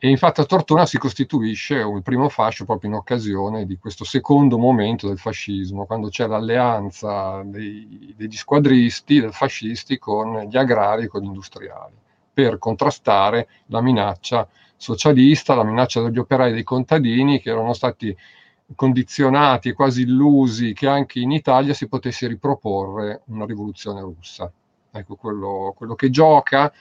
[0.00, 4.56] E infatti a Tortona si costituisce il primo fascio proprio in occasione di questo secondo
[4.56, 11.06] momento del fascismo, quando c'è l'alleanza dei, degli squadristi, del fascisti con gli agrari e
[11.08, 11.96] con gli industriali,
[12.32, 18.16] per contrastare la minaccia socialista, la minaccia degli operai e dei contadini che erano stati
[18.76, 24.52] condizionati e quasi illusi che anche in Italia si potesse riproporre una rivoluzione russa.
[24.98, 26.72] Ecco, quello, quello che gioca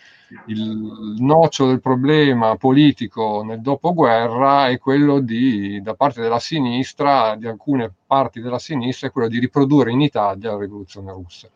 [0.48, 7.48] il nocciolo del problema politico nel dopoguerra è quello di, da parte della sinistra, di
[7.48, 11.50] alcune parti della sinistra, è quello di riprodurre in Italia la rivoluzione russa.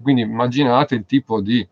[0.00, 1.66] Quindi immaginate il tipo di,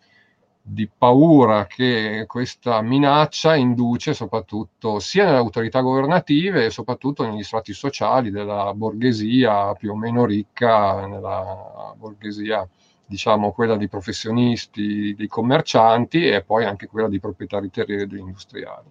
[0.61, 7.73] di paura che questa minaccia induce soprattutto sia nelle autorità governative e soprattutto negli strati
[7.73, 12.69] sociali della borghesia più o meno ricca, nella borghesia
[13.09, 18.21] diciamo quella di professionisti, dei commercianti e poi anche quella di proprietari terrieri e degli
[18.21, 18.91] industriali.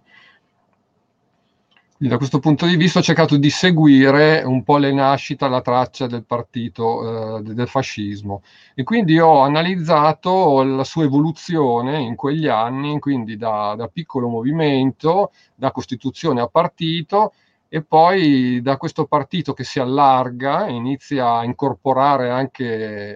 [1.98, 5.62] Quindi da questo punto di vista ho cercato di seguire un po' le nascite, la
[5.62, 8.44] traccia del partito eh, del fascismo
[8.76, 15.32] e quindi ho analizzato la sua evoluzione in quegli anni, quindi da, da piccolo movimento,
[15.56, 17.34] da costituzione a partito,
[17.70, 22.66] e poi da questo partito che si allarga inizia a incorporare anche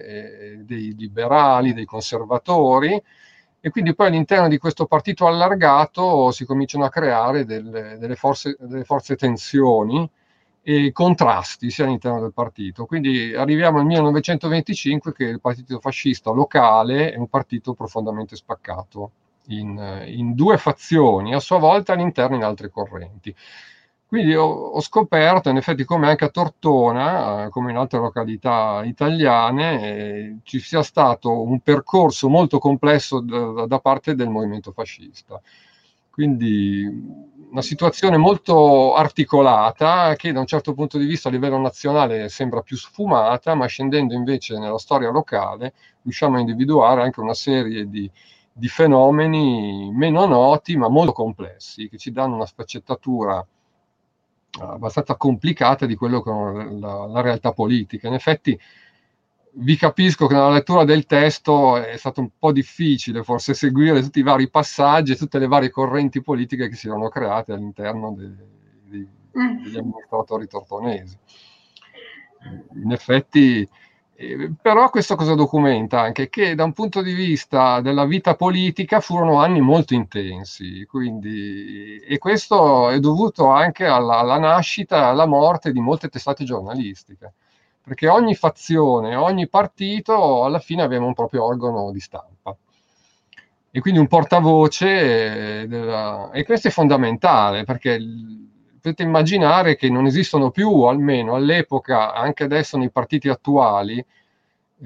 [0.04, 3.00] eh, dei liberali, dei conservatori
[3.64, 8.56] e quindi poi all'interno di questo partito allargato si cominciano a creare delle, delle, forze,
[8.58, 10.08] delle forze tensioni
[10.64, 12.86] e contrasti sia all'interno del partito.
[12.86, 19.12] Quindi arriviamo al 1925 che il partito fascista locale è un partito profondamente spaccato
[19.46, 23.34] in, in due fazioni, a sua volta all'interno in altre correnti.
[24.12, 28.82] Quindi ho, ho, scoperto, in effetti, come anche a Tortona, eh, come in altre località
[28.84, 35.40] italiane, eh, ci sia stato un percorso molto complesso da, da, parte del movimento fascista.
[36.10, 36.86] Quindi
[37.50, 42.60] una situazione molto articolata che da un certo punto di vista a livello nazionale sembra
[42.60, 45.72] più sfumata, ma scendendo invece nella storia locale
[46.02, 48.10] riusciamo a individuare anche una serie di,
[48.52, 53.42] di fenomeni meno noti ma molto complessi che ci danno una sfaccettatura
[54.60, 58.08] abbastanza complicata di quello che è la, la, realtà politica.
[58.08, 58.58] In effetti
[59.54, 64.20] vi capisco che nella lettura del testo è stato un po' difficile forse seguire tutti
[64.20, 68.30] i vari passaggi e tutte le varie correnti politiche che si erano create all'interno de,
[68.84, 71.16] de, degli amministratori tortonesi.
[72.82, 73.68] In effetti
[74.22, 76.28] eh, però questo cosa documenta anche?
[76.28, 82.18] Che da un punto di vista della vita politica furono anni molto intensi, quindi, e
[82.18, 87.32] questo è dovuto anche alla, alla nascita e alla morte di molte testate giornalistiche,
[87.82, 92.56] perché ogni fazione, ogni partito alla fine aveva un proprio organo di stampa
[93.74, 96.30] e quindi un portavoce, della...
[96.30, 97.98] e questo è fondamentale perché
[98.82, 104.04] potete immaginare che non esistono più, almeno all'epoca, anche adesso nei partiti attuali,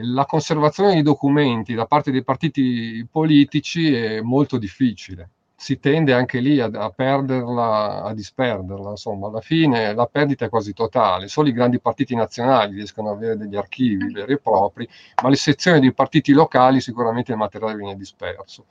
[0.00, 5.30] la conservazione di documenti da parte dei partiti politici è molto difficile.
[5.56, 10.48] Si tende anche lì a, a perderla, a disperderla, insomma, alla fine la perdita è
[10.50, 11.28] quasi totale.
[11.28, 14.86] Solo i grandi partiti nazionali riescono ad avere degli archivi veri e propri,
[15.22, 18.66] ma le sezioni dei partiti locali sicuramente il materiale viene disperso.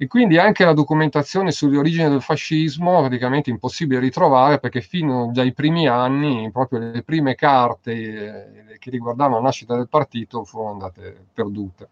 [0.00, 5.52] E quindi anche la documentazione sulle origini del fascismo praticamente impossibile ritrovare perché fino dai
[5.52, 11.26] primi anni, proprio le prime carte eh, che riguardavano la nascita del partito furono andate
[11.34, 11.88] perdute.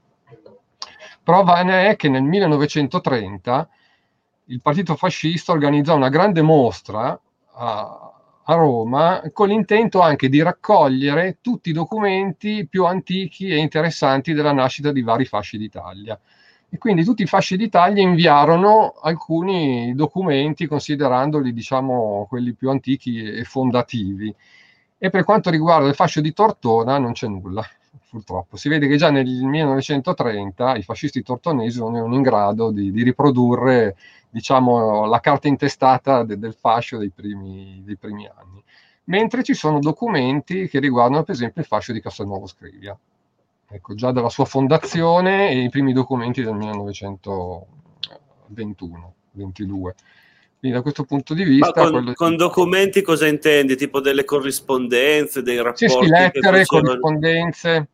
[1.20, 3.68] Prova ne è che nel 1930
[4.44, 7.20] il partito fascista organizzò una grande mostra
[7.54, 8.12] a,
[8.44, 14.52] a Roma con l'intento anche di raccogliere tutti i documenti più antichi e interessanti della
[14.52, 16.16] nascita di vari fasci d'Italia
[16.68, 23.44] e quindi tutti i fasci d'Italia inviarono alcuni documenti considerandoli, diciamo, quelli più antichi e
[23.44, 24.34] fondativi.
[24.98, 27.64] E per quanto riguarda il fascio di Tortona non c'è nulla,
[28.10, 28.56] purtroppo.
[28.56, 33.02] Si vede che già nel 1930 i fascisti tortonesi non erano in grado di, di
[33.04, 33.96] riprodurre,
[34.28, 38.62] diciamo, la carta intestata de, del fascio dei primi, dei primi anni.
[39.04, 42.98] Mentre ci sono documenti che riguardano, per esempio, il fascio di Castelnuovo Scrivia
[43.68, 47.64] ecco, già dalla sua fondazione e i primi documenti del 1921-22.
[50.58, 51.90] Quindi da questo punto di vista...
[51.90, 53.76] Con, con documenti cosa intendi?
[53.76, 55.88] Tipo delle corrispondenze, dei rapporti?
[55.88, 57.88] Sì, sì lettere, corrispondenze,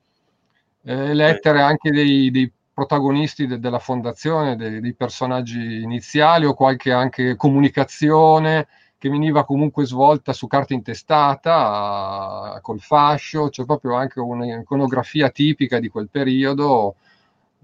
[0.84, 1.62] eh, lettere eh.
[1.62, 8.68] anche dei, dei protagonisti de, della fondazione, dei, dei, personaggi iniziali o qualche anche comunicazione
[9.03, 15.88] che veniva comunque svolta su carta intestata, col fascio, c'è proprio anche un'iconografia tipica di
[15.88, 16.94] quel periodo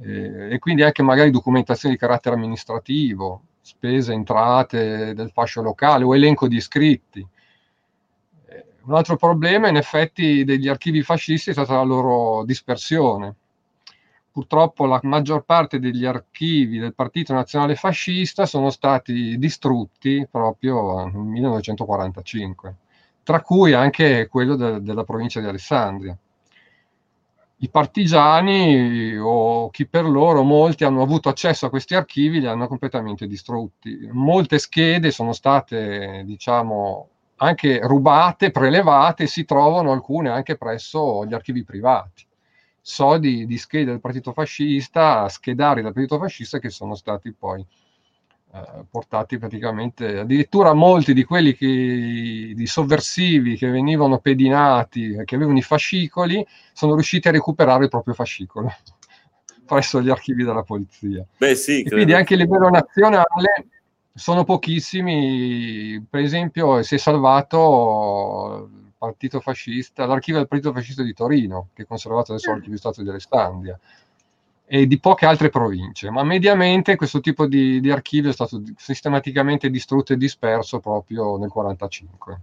[0.01, 6.13] eh, e quindi anche magari documentazione di carattere amministrativo, spese, entrate del fascio locale o
[6.17, 7.25] elenco di iscritti.
[8.47, 13.37] Eh, un altro problema in effetti degli archivi fascisti è stata la loro dispersione
[14.39, 21.25] purtroppo la maggior parte degli archivi del Partito Nazionale Fascista sono stati distrutti proprio nel
[21.25, 22.75] 1945,
[23.25, 26.17] tra cui anche quello de- della provincia di Alessandria.
[27.61, 32.69] I partigiani o chi per loro, molti hanno avuto accesso a questi archivi, li hanno
[32.69, 34.09] completamente distrutti.
[34.13, 37.09] Molte schede sono state, diciamo,
[37.39, 42.27] anche rubate, prelevate, si trovano alcune anche presso gli archivi privati
[42.89, 47.61] so di, di schede del partito fascista, schedari del partito fascista che sono stati poi
[47.61, 51.67] eh, portati praticamente, addirittura molti di quelli che,
[52.57, 58.15] di sovversivi che venivano pedinati, che avevano i fascicoli, sono riusciti a recuperare il proprio
[58.15, 58.73] fascicolo
[59.67, 61.27] presso gli archivi della polizia.
[61.37, 63.67] Beh, sì, quindi anche a livello nazionale
[64.15, 71.69] sono pochissimi, per esempio si è salvato partito fascista, l'archivio del partito fascista di Torino,
[71.73, 73.79] che è conservato adesso all'archivio di Stato di Alessandria,
[74.71, 79.71] e di poche altre province, ma mediamente questo tipo di, di archivio è stato sistematicamente
[79.71, 82.41] distrutto e disperso proprio nel 1945,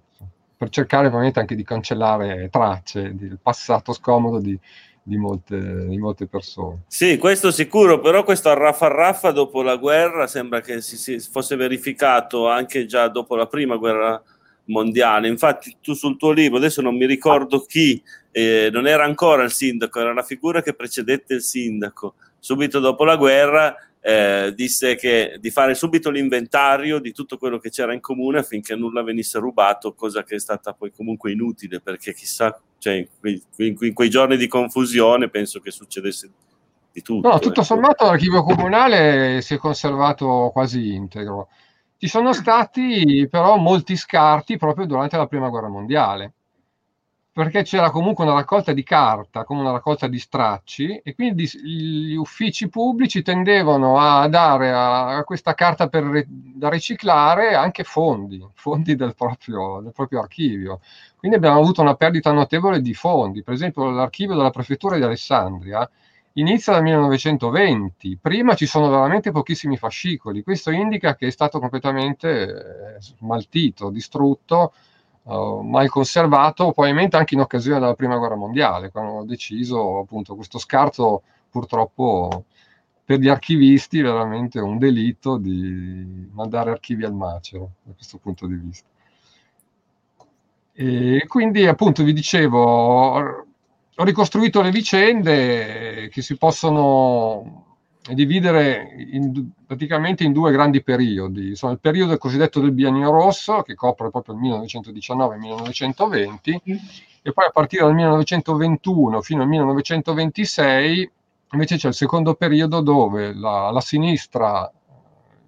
[0.57, 4.57] per cercare ovviamente anche di cancellare tracce del passato scomodo di,
[5.03, 6.85] di molte, di molte, persone.
[6.87, 12.49] Sì, questo sicuro, però questo arraffa dopo la guerra sembra che si, si, fosse verificato
[12.49, 14.19] anche già dopo la prima guerra
[14.65, 15.27] mondiale.
[15.27, 18.01] Infatti, tu sul tuo libro, adesso non mi ricordo chi,
[18.31, 22.15] eh, non era ancora il sindaco, era la figura che precedette il sindaco.
[22.39, 23.75] Subito dopo la guerra
[24.07, 28.75] eh, disse che di fare subito l'inventario di tutto quello che c'era in comune affinché
[28.75, 33.41] nulla venisse rubato, cosa che è stata poi comunque inutile perché chissà, cioè, in, quei,
[33.57, 36.29] in quei giorni di confusione penso che succedesse
[36.91, 37.27] di tutto.
[37.27, 37.63] No, tutto ecco.
[37.63, 41.49] sommato l'archivio comunale si è conservato quasi integro.
[41.97, 46.33] Ci sono stati però molti scarti proprio durante la prima guerra mondiale,
[47.31, 52.15] perché c'era comunque una raccolta di carta, come una raccolta di stracci, e quindi gli
[52.15, 59.15] uffici pubblici tendevano a dare a, questa carta per, da riciclare anche fondi, fondi del
[59.15, 60.79] proprio, del proprio archivio.
[61.17, 63.43] Quindi abbiamo avuto una perdita notevole di fondi.
[63.43, 65.89] Per esempio l'archivio della prefettura di Alessandria
[66.37, 72.95] inizia dal 1920, prima ci sono veramente pochissimi fascicoli, questo indica che è stato completamente
[72.97, 74.73] eh, smaltito, distrutto,
[75.23, 80.35] uh, mal conservato, probabilmente anche in occasione della prima guerra mondiale, quando hanno deciso appunto
[80.35, 82.45] questo scarto purtroppo
[83.05, 88.55] per gli archivisti veramente un delitto di mandare archivi al macero da questo punto di
[88.55, 88.87] vista.
[90.73, 93.44] E quindi appunto vi dicevo,
[93.97, 97.63] ho ricostruito le vicende che si possono
[98.13, 101.55] dividere in, praticamente in due grandi periodi.
[101.55, 106.59] Sono il periodo cosiddetto del biennio rosso, che copre proprio il 1919-1920,
[107.21, 111.11] e poi a partire dal 1921 fino al 1926
[111.51, 114.71] invece c'è il secondo periodo dove la, la sinistra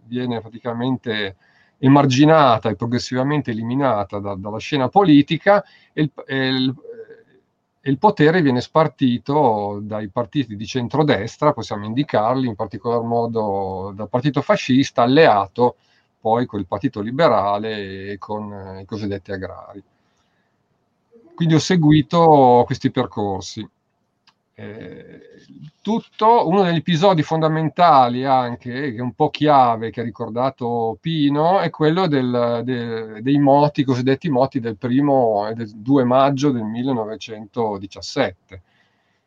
[0.06, 1.36] viene praticamente
[1.80, 6.76] emarginata e progressivamente eliminata da, dalla scena politica e il, e il,
[7.80, 14.10] e il potere viene spartito dai partiti di centrodestra, possiamo indicarli, in particolar modo dal
[14.10, 15.78] partito fascista alleato
[16.20, 19.82] poi con il partito liberale e con eh, i cosiddetti agrari.
[21.36, 23.68] Quindi ho seguito questi percorsi.
[24.60, 25.22] Eh,
[25.84, 31.60] tutto, uno degli episodi fondamentali anche, che è un po' chiave, che ha ricordato Pino,
[31.60, 36.64] è quello del, de, dei moti, cosiddetti moti del primo e del 2 maggio del
[36.64, 38.62] 1917,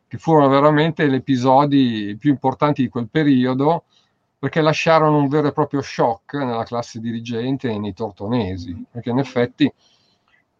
[0.05, 3.85] che furono veramente gli episodi più importanti di quel periodo,
[4.37, 9.19] perché lasciarono un vero e proprio shock nella classe dirigente e nei tortonesi, perché in
[9.19, 9.71] effetti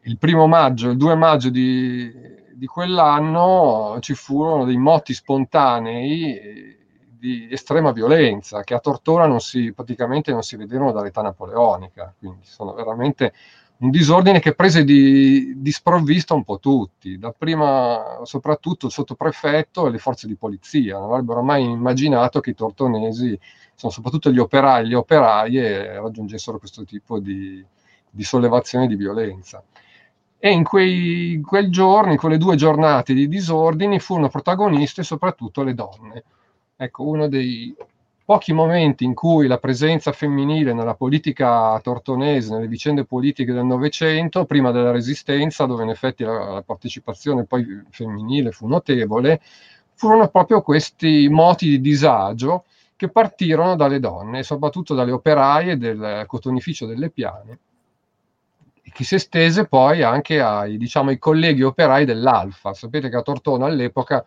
[0.04, 6.78] il primo maggio, il 2 maggio di, di quell'anno ci furono dei moti spontanei
[7.18, 12.42] di estrema violenza che a Tortora non si, praticamente non si vedevano dall'età napoleonica, quindi
[12.44, 13.34] sono veramente
[13.78, 19.90] un disordine che prese di, di sprovvista un po' tutti, dapprima soprattutto il sottoprefetto e
[19.90, 23.40] le forze di polizia, non avrebbero mai immaginato che i tortonesi,
[23.74, 27.66] sono soprattutto gli operai e le operaie, raggiungessero questo tipo di,
[28.08, 29.64] di sollevazione di violenza
[30.44, 36.24] e in quei, quel giorno, quelle due giornate di disordini, furono protagoniste soprattutto le donne.
[36.76, 37.76] Ecco, uno dei
[38.26, 44.46] pochi momenti in cui la presenza femminile nella politica tortonese, nelle vicende politiche del Novecento,
[44.46, 49.42] prima della Resistenza, dove in effetti la, la partecipazione poi femminile fu notevole,
[49.94, 52.64] furono proprio questi moti di disagio
[52.96, 57.60] che partirono dalle donne, soprattutto dalle operaie del cotonificio delle piane,
[58.92, 62.74] che si estese poi anche ai, diciamo, ai colleghi operai dell'Alfa.
[62.74, 64.26] Sapete che a Tortona all'epoca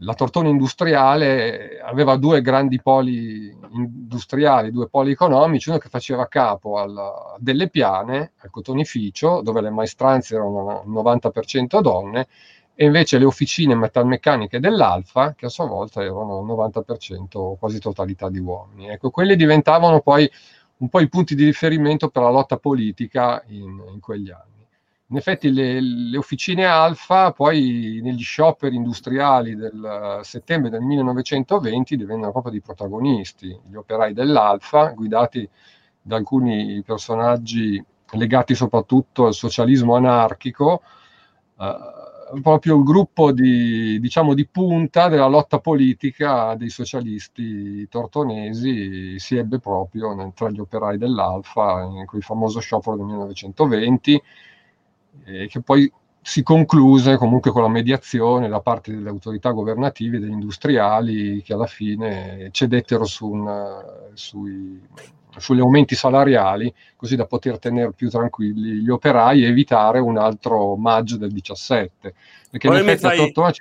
[0.00, 6.76] la Tortona industriale aveva due grandi poli industriali, due poli economici, uno che faceva capo
[6.78, 12.26] al, delle piane, al cotonificio, dove le maestranze erano un 90% donne,
[12.74, 18.28] e invece le officine metalmeccaniche dell'Alfa, che a sua volta erano il 90% quasi totalità
[18.28, 18.90] di uomini.
[18.90, 20.30] Ecco, quelli diventavano poi
[20.78, 24.54] un po' i punti di riferimento per la lotta politica in, in quegli anni.
[25.08, 32.32] In effetti le, le, officine Alfa poi negli scioperi industriali del settembre del 1920 divennero
[32.32, 35.48] proprio dei protagonisti, gli operai dell'Alfa, guidati
[36.02, 40.82] da alcuni personaggi legati soprattutto al socialismo anarchico,
[41.58, 41.74] eh,
[42.42, 49.58] proprio il gruppo di, diciamo, di punta della lotta politica dei socialisti tortonesi si ebbe
[49.58, 54.22] proprio nel, tra gli operai dell'Alfa in quel famoso sciopero del 1920
[55.24, 60.20] eh, che poi si concluse comunque con la mediazione da parte delle autorità governative e
[60.20, 64.80] degli industriali che alla fine cedettero su un, sui,
[65.38, 70.76] sugli aumenti salariali, così da poter tenere più tranquilli gli operai e evitare un altro
[70.76, 72.14] maggio del 17.
[72.50, 73.32] Perché poi in effetti fai...
[73.44, 73.52] a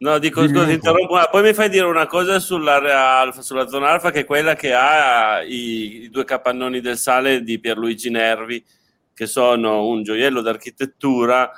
[0.00, 3.66] No, dico scusa, ti interrompo, ma poi mi fai dire una cosa sulla, alfa, sulla
[3.66, 8.08] zona alfa, che è quella che ha i, i, due capannoni del sale di Pierluigi
[8.08, 8.64] Nervi,
[9.12, 11.50] che sono un gioiello d'architettura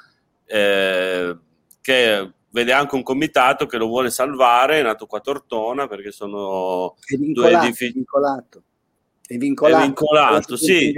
[0.47, 1.37] eh,
[1.83, 6.11] che vede anche un comitato che lo vuole salvare, è nato qua a Tortona perché
[6.11, 7.91] sono è due edifici.
[7.91, 8.63] È vincolato.
[9.27, 10.93] È vincolato, è vincolato sì.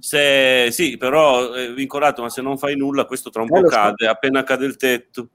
[0.00, 3.68] Se, sì, però è vincolato, ma se non fai nulla, questo tra un eh, po'
[3.68, 4.10] cade, so.
[4.10, 5.30] appena cade il tetto,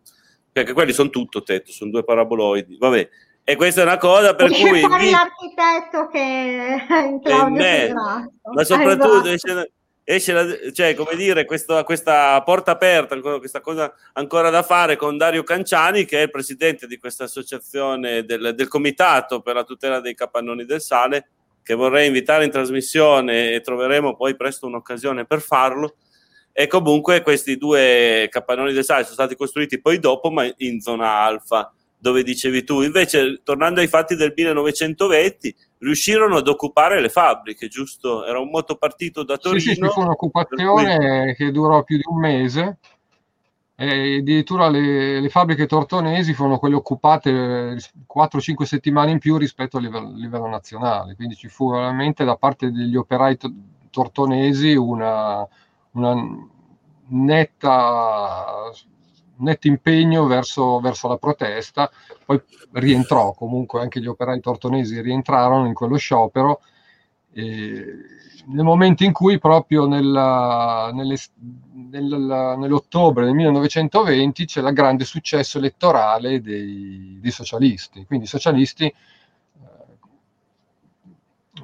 [0.52, 2.78] perché quelli sono tutto tetto, sono due paraboloidi.
[2.78, 3.10] Vabbè,
[3.44, 6.20] e questa è una cosa per cui fuori l'architetto che
[6.86, 9.72] è in Claudio ma soprattutto esatto.
[10.10, 15.18] Esce, la, cioè, come dire, questo, questa porta aperta, questa cosa ancora da fare con
[15.18, 20.00] Dario Canciani, che è il presidente di questa associazione del, del Comitato per la tutela
[20.00, 21.28] dei capannoni del sale,
[21.62, 25.98] che vorrei invitare in trasmissione e troveremo poi presto un'occasione per farlo.
[26.54, 31.18] E comunque questi due capannoni del sale sono stati costruiti poi dopo, ma in zona
[31.20, 32.82] alfa dove dicevi tu.
[32.82, 38.26] Invece, tornando ai fatti del 1920, riuscirono ad occupare le fabbriche, giusto?
[38.26, 39.62] Era un motopartito da Torino.
[39.62, 42.78] Sì, sì, fu un'occupazione che durò più di un mese.
[43.80, 47.78] E addirittura le, le, fabbriche tortonesi furono quelle occupate
[48.08, 52.72] 4-5 settimane in più rispetto a livello, livello, nazionale, quindi ci fu veramente da parte
[52.72, 53.54] degli operai to-
[53.92, 55.48] tortonesi una,
[55.92, 56.16] una
[57.10, 58.72] netta
[59.40, 61.90] netto impegno verso, verso, la protesta,
[62.26, 62.42] poi
[62.74, 66.62] rientrò comunque anche gli operai tortonesi rientrarono in quello sciopero
[68.48, 71.18] nel momento in cui proprio nella, nelle,
[71.90, 78.94] nel, nell'ottobre del 1920 c'è il grande successo elettorale dei, dei socialisti, quindi i socialisti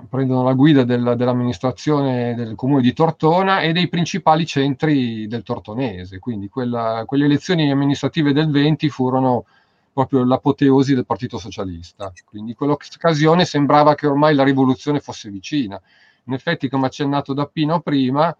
[0.09, 6.19] prendono la guida del, dell'amministrazione del comune di Tortona e dei principali centri del Tortonese.
[6.19, 9.45] Quindi quella, quelle elezioni amministrative del 20 furono
[9.91, 12.11] proprio l'apoteosi del Partito Socialista.
[12.25, 15.79] Quindi in quell'occasione sembrava che ormai la rivoluzione fosse vicina.
[16.25, 18.35] In effetti, come accennato da Pino prima,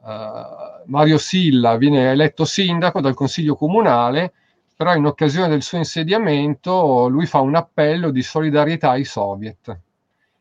[0.00, 4.32] Uh, Mario Silla viene eletto sindaco dal Consiglio Comunale,
[4.76, 9.76] però in occasione del suo insediamento lui fa un appello di solidarietà ai soviet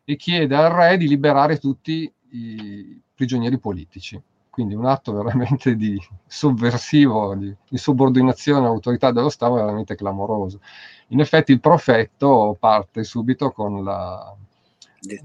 [0.09, 4.17] e chiede al re di liberare tutti i prigionieri politici.
[4.49, 10.61] Quindi un atto veramente di sovversivo, di, di subordinazione all'autorità dello Stato veramente clamoroso.
[11.07, 14.33] In effetti il profetto parte subito con la,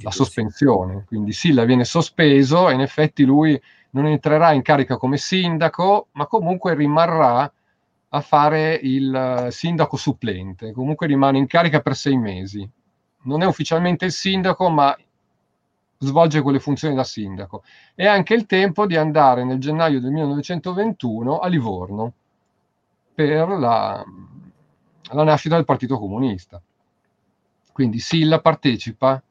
[0.01, 3.59] la sospensione, quindi Silla viene sospeso e in effetti lui
[3.91, 7.51] non entrerà in carica come sindaco, ma comunque rimarrà
[8.09, 12.69] a fare il sindaco supplente, comunque rimane in carica per sei mesi
[13.23, 14.97] non è ufficialmente il sindaco, ma
[15.99, 17.63] svolge quelle funzioni da sindaco.
[17.95, 22.13] È anche il tempo di andare nel gennaio del 1921 a Livorno
[23.15, 24.05] per la,
[25.11, 26.61] la nascita del Partito Comunista.
[27.73, 29.23] Quindi Silla partecipa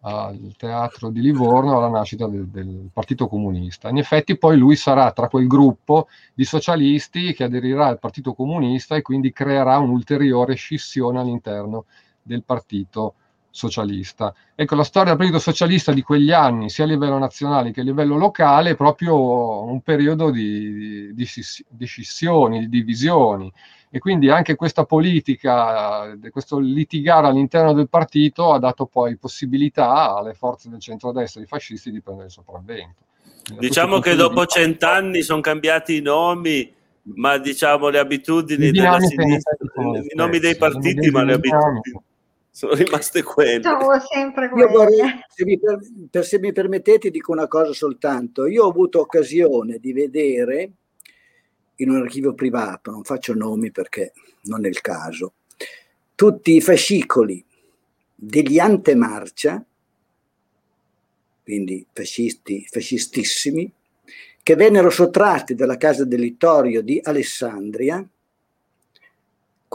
[0.00, 3.88] al teatro di Livorno alla nascita del, del, Partito Comunista.
[3.88, 8.94] In effetti poi lui sarà tra quel gruppo di socialisti che aderirà al Partito Comunista
[8.94, 11.86] e quindi creerà un'ulteriore scissione all'interno
[12.22, 13.14] del Partito
[13.56, 14.34] socialista.
[14.54, 17.84] Ecco, la storia del periodo socialista di quegli anni, sia a livello nazionale che a
[17.84, 21.28] livello locale, è proprio un periodo di, di,
[21.68, 23.50] di scissioni, di divisioni.
[23.88, 30.34] E quindi anche questa politica, questo litigare all'interno del partito ha dato poi possibilità alle
[30.34, 33.04] forze del centrodestra, ai fascisti, di prendere il sopravvento.
[33.58, 36.70] Diciamo che dopo cent'anni sono cambiati i nomi,
[37.14, 39.56] ma diciamo le abitudini della sinistra,
[40.02, 42.02] i nomi dei partiti, ma le abitudini
[42.56, 43.60] sono rimaste quelle.
[43.60, 44.72] Sono sempre quelle.
[44.72, 45.60] Vorrei, se, mi,
[46.08, 48.46] per, se mi permettete, dico una cosa soltanto.
[48.46, 50.70] Io ho avuto occasione di vedere
[51.74, 55.34] in un archivio privato, non faccio nomi perché non è il caso,
[56.14, 57.44] tutti i fascicoli
[58.14, 59.62] degli antemarcia,
[61.42, 63.70] quindi fascisti, fascistissimi,
[64.42, 68.02] che vennero sottratti dalla casa del Littorio di Alessandria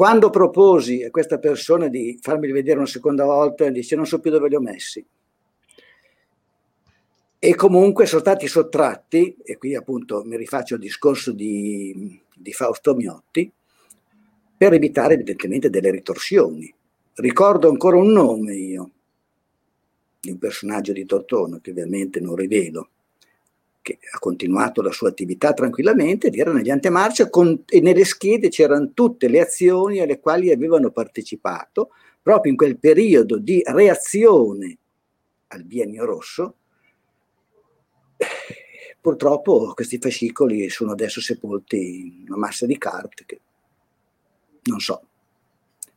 [0.02, 4.32] quando proposi a questa persona di farmi vedere una seconda volta, dice non so più
[4.32, 5.06] dove li ho messi.
[7.38, 12.96] E comunque sono stati sottratti, e qui appunto mi rifaccio al discorso di, di Fausto
[12.96, 13.52] Miotti,
[14.58, 16.74] per evitare evidentemente delle ritorsioni.
[17.18, 18.92] Ricordo ancora un nome io,
[20.20, 22.90] di un personaggio di Tortona, che ovviamente non rivelo,
[23.82, 28.50] che ha continuato la sua attività tranquillamente ed era negli antemarcia con, e nelle schede
[28.50, 31.90] c'erano tutte le azioni alle quali avevano partecipato
[32.22, 34.78] proprio in quel periodo di reazione
[35.48, 36.56] al biennio rosso.
[39.02, 43.42] Purtroppo questi fascicoli sono adesso sepolti in una massa di carte che
[44.64, 45.02] non so.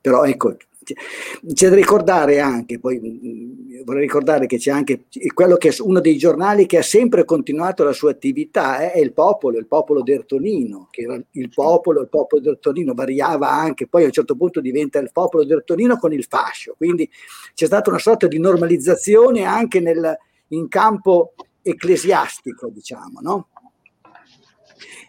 [0.00, 0.56] Però ecco,
[0.92, 6.00] c'è da ricordare anche, poi mm, vorrei ricordare che c'è anche quello che è uno
[6.00, 10.02] dei giornali che ha sempre continuato la sua attività, eh, è il Popolo, il Popolo
[10.02, 14.60] d'Ertonino, che era il Popolo, il Popolo d'Ertonino variava anche, poi a un certo punto
[14.60, 17.08] diventa il Popolo d'Ertonino con il fascio, quindi
[17.54, 20.16] c'è stata una sorta di normalizzazione anche nel,
[20.48, 23.48] in campo ecclesiastico, diciamo, no?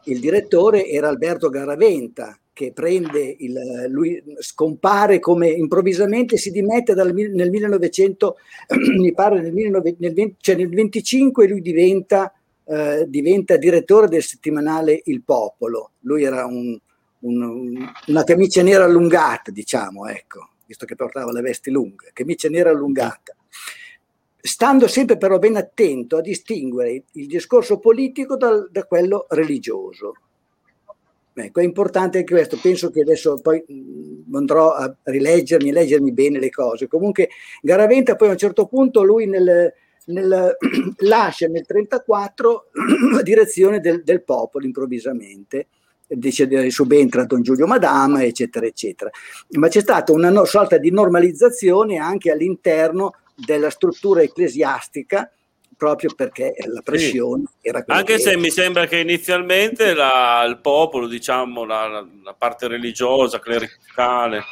[0.06, 7.14] Il direttore era Alberto Garaventa, che prende il, lui scompare come improvvisamente si dimette dal,
[7.14, 8.38] nel 1900,
[8.98, 12.34] mi pare nel, 19, nel, 20, cioè nel 25 lui diventa,
[12.64, 15.92] eh, diventa, direttore del settimanale Il Popolo.
[16.04, 16.80] Lui era un,
[17.20, 22.70] un, una camicia nera allungata, diciamo, ecco, visto che portava le vesti lunghe, camicia nera
[22.70, 23.36] allungata.
[24.40, 30.14] Stando sempre però ben attento a distinguere il discorso politico dal, da quello religioso
[31.38, 33.62] Ecco, è importante anche questo, penso che adesso poi
[34.32, 36.88] andrò a rileggermi, leggermi bene le cose.
[36.88, 37.30] Comunque
[37.62, 39.74] Garaventa poi a un certo punto lui nel,
[40.06, 40.58] nel,
[41.00, 42.70] lascia nel 1934
[43.16, 45.68] la direzione del, del popolo improvvisamente,
[46.08, 49.10] dice subentra Don Giulio Madama, eccetera, eccetera.
[49.58, 55.30] Ma c'è stata una no, sorta di normalizzazione anche all'interno della struttura ecclesiastica
[55.76, 57.68] proprio perché la pressione sì.
[57.68, 58.40] era quella Anche se era.
[58.40, 64.44] mi sembra che inizialmente la, il popolo, diciamo, la, la, parte religiosa, clericale,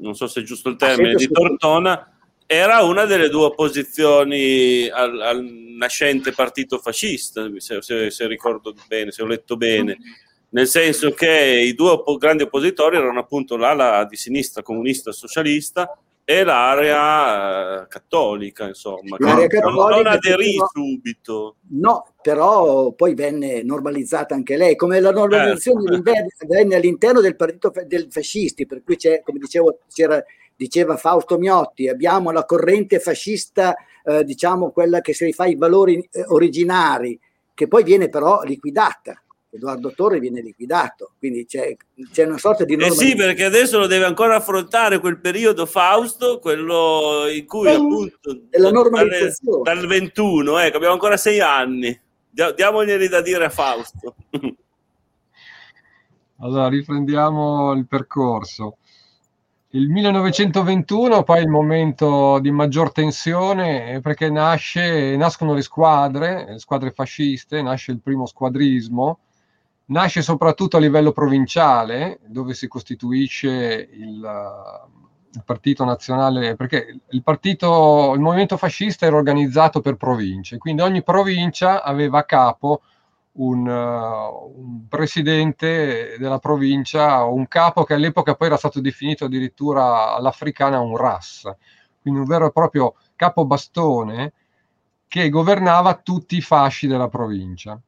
[0.00, 5.20] non so se è giusto il termine, di Tortona, era una delle due opposizioni al,
[5.20, 9.98] al nascente partito fascista, se, se, se, ricordo bene, se ho letto bene.
[10.50, 15.94] Nel senso che i due grandi oppositori erano appunto l'ala di sinistra comunista socialista
[16.30, 21.56] e l'area eh, cattolica, insomma, l'area che cattolica non aderì però, subito.
[21.70, 26.46] No, però poi venne normalizzata anche lei, come la normalizzazione certo.
[26.46, 29.78] venne all'interno del partito del fascisti, per cui c'è, come dicevo,
[30.54, 33.74] diceva Fausto Miotti, abbiamo la corrente fascista,
[34.04, 37.18] eh, diciamo quella che si rifà i valori eh, originari,
[37.54, 41.74] che poi viene però liquidata Edoardo Torre viene liquidato, quindi c'è,
[42.12, 42.74] c'è una sorta di...
[42.74, 48.40] Eh sì, perché adesso lo deve ancora affrontare quel periodo Fausto, quello in cui appunto...
[48.50, 49.62] Della normalizzazione.
[49.62, 51.98] Dal, dal 21, ecco, abbiamo ancora sei anni.
[52.30, 54.14] Diamoglieli da dire a Fausto.
[56.40, 58.76] allora, riprendiamo il percorso.
[59.72, 66.58] Il 1921 poi è il momento di maggior tensione perché nasce, nascono le squadre, le
[66.58, 69.18] squadre fasciste, nasce il primo squadrismo,
[69.88, 74.30] nasce soprattutto a livello provinciale, dove si costituisce il,
[75.32, 81.02] il partito nazionale, perché il partito, il movimento fascista era organizzato per province, quindi ogni
[81.02, 82.82] provincia aveva a capo
[83.32, 90.14] un, uh, un, presidente della provincia, un capo che all'epoca poi era stato definito addirittura
[90.14, 91.50] all'africana un RAS,
[92.00, 94.32] quindi un vero e proprio capo bastone
[95.06, 97.80] che governava tutti i fasci della provincia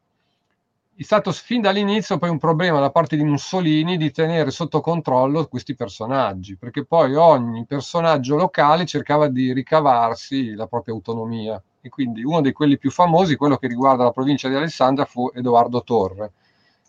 [1.00, 5.46] è stato fin dall'inizio poi un problema da parte di Mussolini di tenere sotto controllo
[5.46, 11.60] questi personaggi, perché poi ogni personaggio locale cercava di ricavarsi la propria autonomia.
[11.80, 15.30] E quindi uno di quelli più famosi, quello che riguarda la provincia di Alessandria, fu
[15.32, 16.32] Edoardo Torre,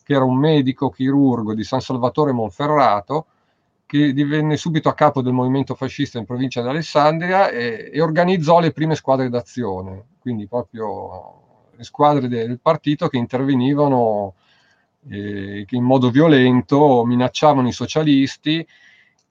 [0.04, 3.28] che era un medico chirurgo di San Salvatore Monferrato,
[3.86, 8.60] che divenne subito a capo del movimento fascista in provincia di Alessandria e, e organizzò
[8.60, 11.51] le prime squadre d'azione, quindi proprio
[11.84, 14.36] squadre del partito che intervenivano
[15.10, 18.66] eh, in modo violento minacciavano i socialisti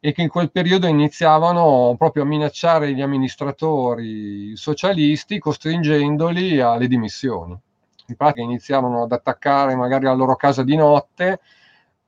[0.02, 7.56] e che in quel periodo iniziavano proprio a minacciare gli amministratori socialisti costringendoli alle dimissioni.
[8.06, 11.40] In pratica iniziavano ad attaccare magari la loro casa di notte,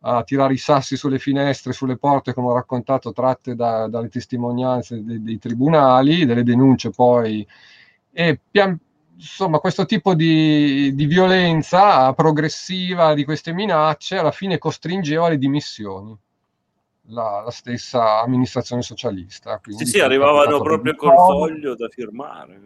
[0.04, 5.04] a tirare i sassi sulle finestre, sulle porte, come ho raccontato, tratte da, dalle testimonianze
[5.04, 7.46] dei, dei, tribunali, delle denunce poi,
[8.10, 8.76] e pian,
[9.16, 16.16] insomma questo tipo di, di, violenza progressiva di queste minacce alla fine costringeva alle dimissioni
[17.08, 19.58] la, la stessa amministrazione socialista.
[19.58, 22.60] Quindi sì, sì, arrivavano proprio col foglio da firmare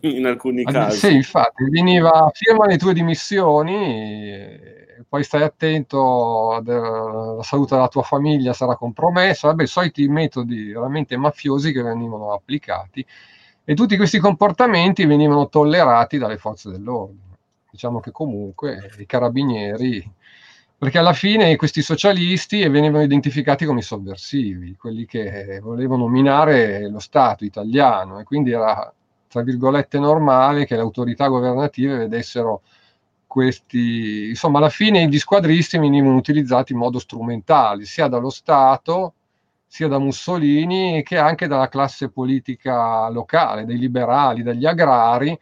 [0.00, 0.98] in alcuni casi.
[0.98, 4.76] Sì, infatti, veniva firma le tue dimissioni
[5.08, 11.72] poi stai attento, la salute della tua famiglia sarà compromessa, vabbè, soliti metodi veramente mafiosi
[11.72, 13.04] che venivano applicati
[13.70, 17.36] e tutti questi comportamenti venivano tollerati dalle forze dell'ordine.
[17.70, 20.10] Diciamo che comunque i carabinieri,
[20.78, 27.44] perché alla fine questi socialisti venivano identificati come sovversivi, quelli che volevano minare lo Stato
[27.44, 28.90] italiano e quindi era,
[29.28, 32.62] tra virgolette, normale che le autorità governative vedessero
[33.26, 39.12] questi, insomma, alla fine gli squadristi venivano utilizzati in modo strumentale, sia dallo Stato,
[39.68, 45.38] sia da Mussolini, che anche dalla classe politica locale, dei liberali, dagli agrari,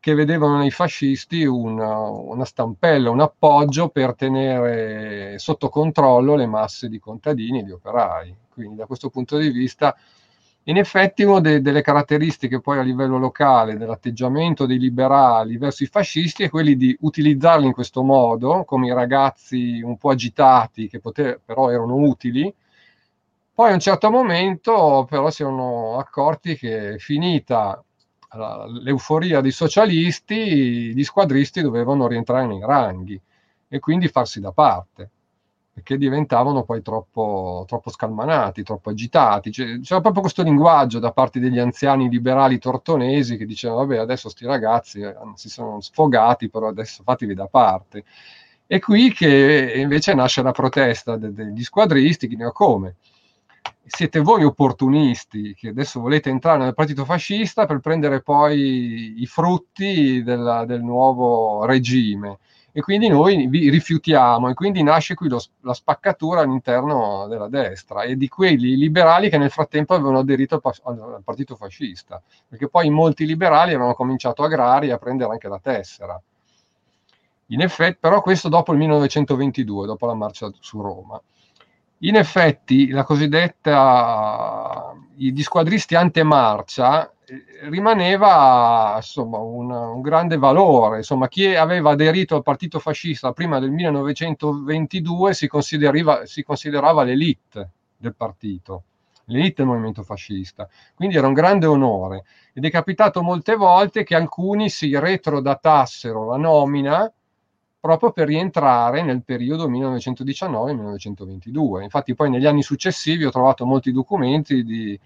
[0.00, 6.88] che vedevano nei fascisti una, una stampella, un appoggio per tenere sotto controllo le masse
[6.88, 8.34] di contadini e di operai.
[8.48, 9.94] Quindi da questo punto di vista
[10.64, 15.86] in effetti una de- delle caratteristiche poi a livello locale dell'atteggiamento dei liberali verso i
[15.86, 20.98] fascisti è quelli di utilizzarli in questo modo, come i ragazzi un po' agitati che
[21.00, 22.52] poter- però erano utili.
[23.52, 27.82] Poi a un certo momento però si erano accorti che finita
[28.82, 33.20] l'euforia dei socialisti, gli squadristi dovevano rientrare nei ranghi
[33.68, 35.10] e quindi farsi da parte
[35.82, 39.50] che diventavano poi troppo, troppo scalmanati, troppo agitati.
[39.50, 44.28] Cioè, c'era proprio questo linguaggio da parte degli anziani liberali tortonesi che dicevano, vabbè, adesso
[44.28, 48.04] sti ragazzi eh, si sono sfogati, però adesso fatevi da parte.
[48.66, 52.96] E qui che invece nasce la protesta de- degli squadristi, che dicono come?
[53.84, 60.22] Siete voi opportunisti che adesso volete entrare nel partito fascista per prendere poi i frutti
[60.22, 62.38] della, del nuovo regime
[62.72, 68.02] e quindi noi vi rifiutiamo e quindi nasce qui lo, la spaccatura all'interno della destra
[68.02, 72.88] e di quelli liberali che nel frattempo avevano aderito al, al partito fascista, perché poi
[72.90, 76.20] molti liberali avevano cominciato agrari a prendere anche la tessera.
[77.46, 81.20] In effetti, però questo dopo il 1922, dopo la marcia su Roma.
[82.02, 87.12] In effetti, la cosiddetta, gli squadristi antemarcia
[87.68, 90.98] rimaneva insomma, un, un, grande valore.
[90.98, 95.48] Insomma, chi aveva aderito al partito fascista prima del 1922 si,
[96.24, 98.84] si considerava l'elite del partito,
[99.26, 100.66] l'elite del movimento fascista.
[100.94, 102.24] Quindi era un grande onore.
[102.54, 107.12] Ed è capitato molte volte che alcuni si retrodatassero la nomina
[107.80, 111.82] proprio per rientrare nel periodo 1919-1922.
[111.82, 115.00] Infatti poi negli anni successivi ho trovato molti documenti di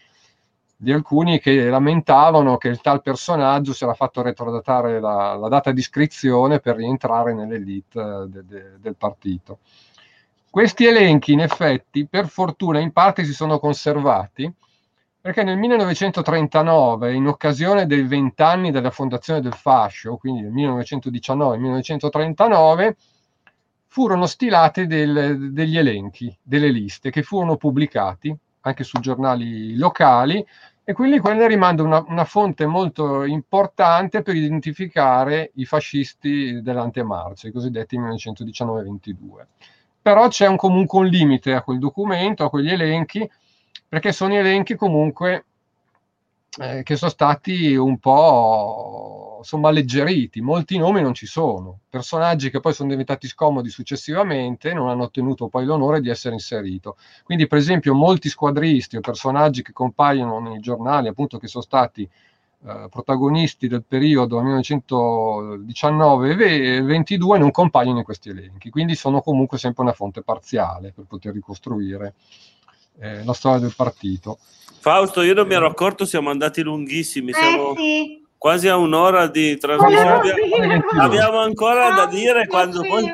[0.77, 5.73] di alcuni che lamentavano che il tal personaggio si era fatto retrodatare la, la data
[5.73, 9.59] di iscrizione per rientrare nell'elite eh, de, de, del partito.
[10.51, 14.53] Questi elenchi, in effetti, per fortuna, in parte si sono conservati,
[15.25, 22.93] perché nel 1939, in occasione dei vent'anni della fondazione del fascio, quindi nel 1919-1939,
[23.87, 30.47] furono stilati del, degli elenchi, delle liste, che furono pubblicati anche su giornali locali
[30.85, 37.53] e quindi quella rimanda una, una, fonte molto importante per identificare i fascisti dell'antemarcia, i
[37.53, 39.47] cosiddetti 1919-22.
[40.03, 43.27] Però c'è un, comunque un limite a quel documento, a quegli elenchi,
[43.95, 45.45] perché sono elenchi comunque
[46.59, 52.59] eh, che sono stati un po' insomma alleggeriti, molti nomi non ci sono, personaggi che
[52.59, 56.97] poi sono diventati scomodi successivamente non hanno ottenuto poi l'onore di essere inserito.
[57.23, 62.03] Quindi per esempio molti squadristi o personaggi che compaiono nei giornali appunto che sono stati
[62.03, 69.93] eh, protagonisti del periodo 1919-22 non compaiono in questi elenchi, quindi sono comunque sempre una
[69.93, 72.15] fonte parziale per poter ricostruire
[73.01, 74.39] eh, la storia del partito.
[74.81, 78.23] Fausto, io non mi ero accorto, siamo andati lunghissimi, eh, siamo sì.
[78.37, 80.11] quasi a un'ora di trasmissione.
[80.11, 83.11] Abbiamo, abbiamo ancora da dire quando poi...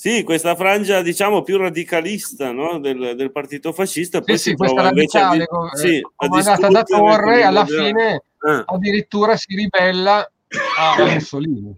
[0.00, 2.78] Sì, questa frangia diciamo più radicalista no?
[2.78, 4.22] del, del, partito fascista.
[4.22, 8.64] Poi sì, si sì, questa radicale, a, sì, eh, comandata da Torre, alla fine ah.
[8.64, 10.20] addirittura si ribella
[10.78, 11.76] a Mussolini.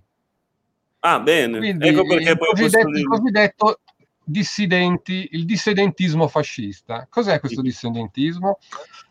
[1.01, 1.59] Ah, bene.
[1.59, 3.81] Quindi ecco perché poi il cosiddetto, il cosiddetto
[4.23, 7.07] dissidenti, il dissidentismo fascista.
[7.11, 8.59] Cos'è questo dissidentismo?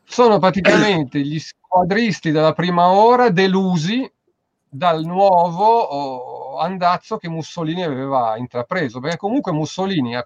[0.03, 4.09] Sono praticamente gli squadristi della prima ora delusi
[4.67, 10.17] dal nuovo andazzo che Mussolini aveva intrapreso, perché comunque Mussolini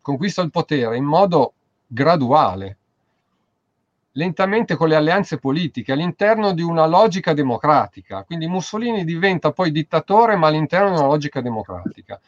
[0.00, 1.54] conquista il potere in modo
[1.86, 2.78] graduale,
[4.12, 8.24] lentamente con le alleanze politiche, all'interno di una logica democratica.
[8.24, 12.20] Quindi Mussolini diventa poi dittatore, ma all'interno di una logica democratica.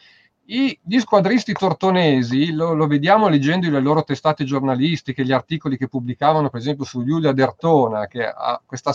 [0.47, 5.89] I, gli squadristi tortonesi, lo, lo, vediamo leggendo le loro testate giornalistiche, gli articoli che
[5.89, 8.93] pubblicavano per esempio su Giulia Dertona, che ha questa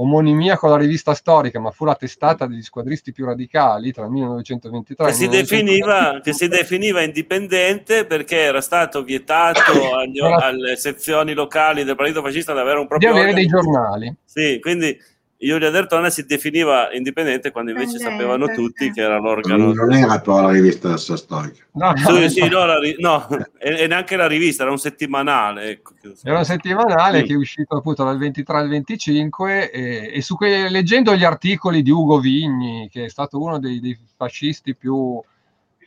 [0.00, 4.10] omonimia con la rivista storica, ma fu la testata degli squadristi più radicali tra il
[4.10, 6.20] 1923 che e il 1923.
[6.22, 9.60] Che si definiva indipendente perché era stato vietato
[9.94, 13.12] agli, alle sezioni locali del partito fascista di avere un proprio...
[13.12, 14.14] Di avere dei giornali.
[14.24, 14.96] Sì, quindi
[15.40, 19.72] Giulia Dertone si definiva indipendente quando invece sapevano tutti che era l'organo.
[19.72, 21.64] Non era però la rivista storica.
[21.74, 25.70] No, sì, sì, no, la, no e, e, neanche la rivista, era un settimanale.
[25.70, 25.92] Ecco.
[26.24, 27.26] Era un settimanale sì.
[27.26, 31.82] che è uscito appunto dal 23 al 25 e, e su que- leggendo gli articoli
[31.82, 35.22] di Ugo Vigni, che è stato uno dei, dei fascisti più,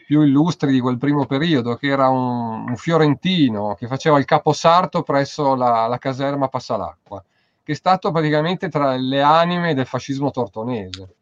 [0.05, 5.03] più, illustri di quel primo periodo, che era un, un fiorentino che faceva il caposarto
[5.03, 7.21] presso la, la caserma Passalacqua
[7.71, 11.15] che è stato praticamente tra le anime del fascismo tortonese,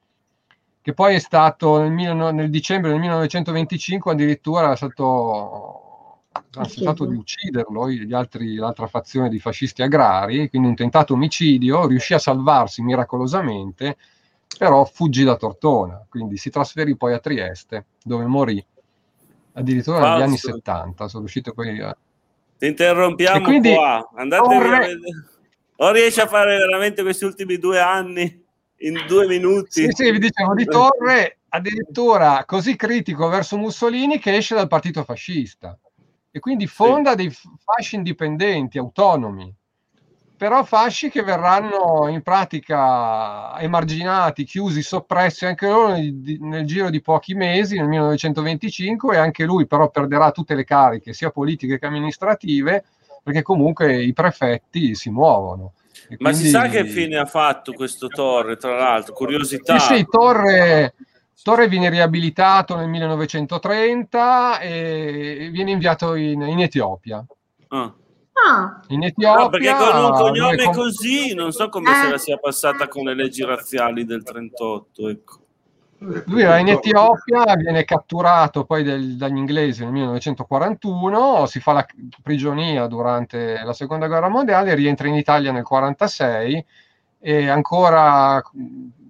[0.82, 7.90] che poi è stato nel, nel dicembre del 1925 addirittura è stato tentato di ucciderlo,
[7.92, 13.98] gli altri, l'altra fazione di fascisti agrari, quindi un tentato omicidio, riuscì a salvarsi miracolosamente,
[14.58, 18.64] però fuggì da Tortona, quindi si trasferì poi a Trieste, dove morì
[19.54, 21.96] addirittura negli anni 70, sono riuscito poi a...
[22.58, 24.98] Ti interrompiamo quindi, qua, andate corre...
[25.82, 28.46] O riesce a fare veramente questi ultimi due anni
[28.80, 29.84] in due minuti?
[29.84, 35.04] Sì, sì, vi dicevo di Torre addirittura così critico verso Mussolini che esce dal partito
[35.04, 35.78] fascista
[36.32, 37.16] e quindi fonda sì.
[37.16, 37.32] dei
[37.64, 39.56] fasci indipendenti, autonomi,
[40.36, 47.02] però fasci che verranno in pratica emarginati, chiusi, soppressi anche loro nel, nel giro di
[47.02, 51.86] pochi mesi, nel 1925, e anche lui però perderà tutte le cariche, sia politiche che
[51.86, 52.86] amministrative,
[53.30, 55.74] perché comunque i prefetti si muovono.
[56.18, 56.46] Ma quindi...
[56.46, 59.14] si sa che fine ha fatto questo Torre, tra l'altro?
[59.14, 59.78] Curiosità.
[59.78, 60.96] Sì, sì, Torre,
[61.44, 67.24] Torre viene riabilitato nel 1930 e viene inviato in, in Etiopia.
[67.68, 67.94] Ah.
[68.48, 68.82] Ah.
[68.88, 71.96] In Etiopia, no, perché con un cognome com- così non so come eh.
[72.04, 75.10] se la sia passata con le leggi razziali del 38.
[75.10, 75.40] Ecco.
[76.00, 81.86] Lui era in Etiopia, viene catturato poi del, dagli inglesi nel 1941, si fa la
[82.24, 86.66] prigionia durante la seconda guerra mondiale, rientra in Italia nel 1946
[87.22, 88.42] e ancora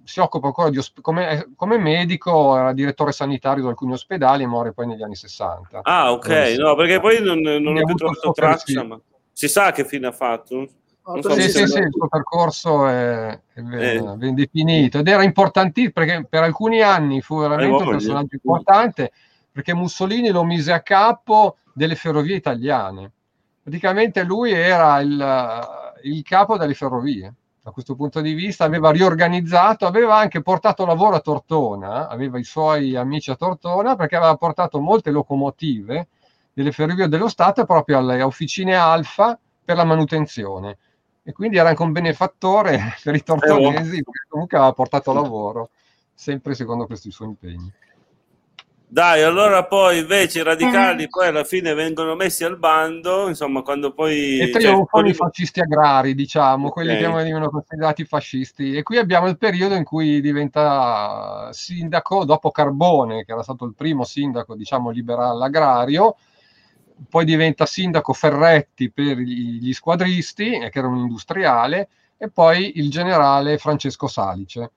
[0.02, 4.48] si occupa ancora di osp- come, come, medico, era direttore sanitario di alcuni ospedali e
[4.48, 5.82] muore poi negli anni 60.
[5.84, 9.00] Ah, ok, no, perché poi non, non ho più trovato traccia, ma
[9.32, 10.68] si sa che fine ha fatto?
[11.02, 14.16] So sì, sì, sì, il suo percorso è, è ben, eh.
[14.16, 19.12] ben, definito ed era importantissimo perché per alcuni anni fu veramente eh, un personaggio importante
[19.50, 23.10] perché Mussolini lo mise a capo delle ferrovie italiane.
[23.62, 25.68] Praticamente lui era il,
[26.04, 27.34] il capo delle ferrovie.
[27.62, 32.44] Da questo punto di vista aveva riorganizzato, aveva anche portato lavoro a Tortona, aveva i
[32.44, 36.08] suoi amici a Tortona perché aveva portato molte locomotive
[36.52, 40.78] delle ferrovie dello Stato proprio alle officine Alfa per la manutenzione
[41.22, 45.70] e quindi era anche un benefattore per i tortonesi eh, perché comunque aveva portato lavoro
[46.14, 47.72] sempre secondo questi suoi impegni.
[48.92, 53.92] Dai allora poi invece i radicali poi alla fine vengono messi al bando insomma quando
[53.92, 56.84] poi e trionfano cioè, i fascisti agrari diciamo okay.
[56.84, 58.74] quelli che venivano considerati fascisti.
[58.74, 63.74] E qui abbiamo il periodo in cui diventa sindaco dopo Carbone che era stato il
[63.76, 66.16] primo sindaco diciamo liberale agrario
[67.08, 72.90] poi diventa sindaco Ferretti per gli squadristi, eh, che era un industriale, e poi il
[72.90, 74.72] generale Francesco Salice,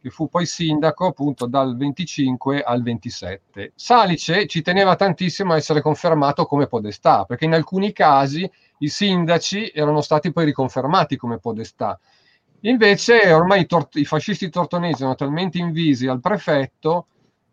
[0.00, 3.72] che fu poi sindaco appunto dal 25 al 27.
[3.74, 8.48] Salice ci teneva tantissimo a essere confermato come podestà, perché in alcuni casi
[8.78, 11.98] i sindaci erano stati poi riconfermati come podestà.
[12.60, 17.06] Invece ormai i, tor- i fascisti tortonesi erano talmente invisi al prefetto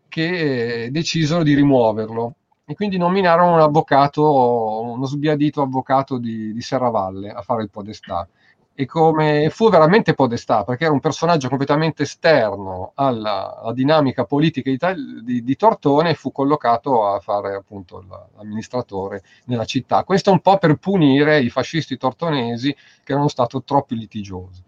[0.08, 6.60] che eh, decisero di rimuoverlo e quindi nominarono un avvocato, uno sbiadito avvocato di, di
[6.60, 8.28] Serravalle a fare il podestà
[8.74, 14.70] e come fu veramente podestà perché era un personaggio completamente esterno alla, alla dinamica politica
[14.70, 14.78] di,
[15.22, 18.02] di, di, Tortone e fu collocato a fare appunto
[18.36, 20.04] l'amministratore nella città.
[20.04, 24.62] Questo un po' per punire i fascisti tortonesi che erano stati troppo litigiosi.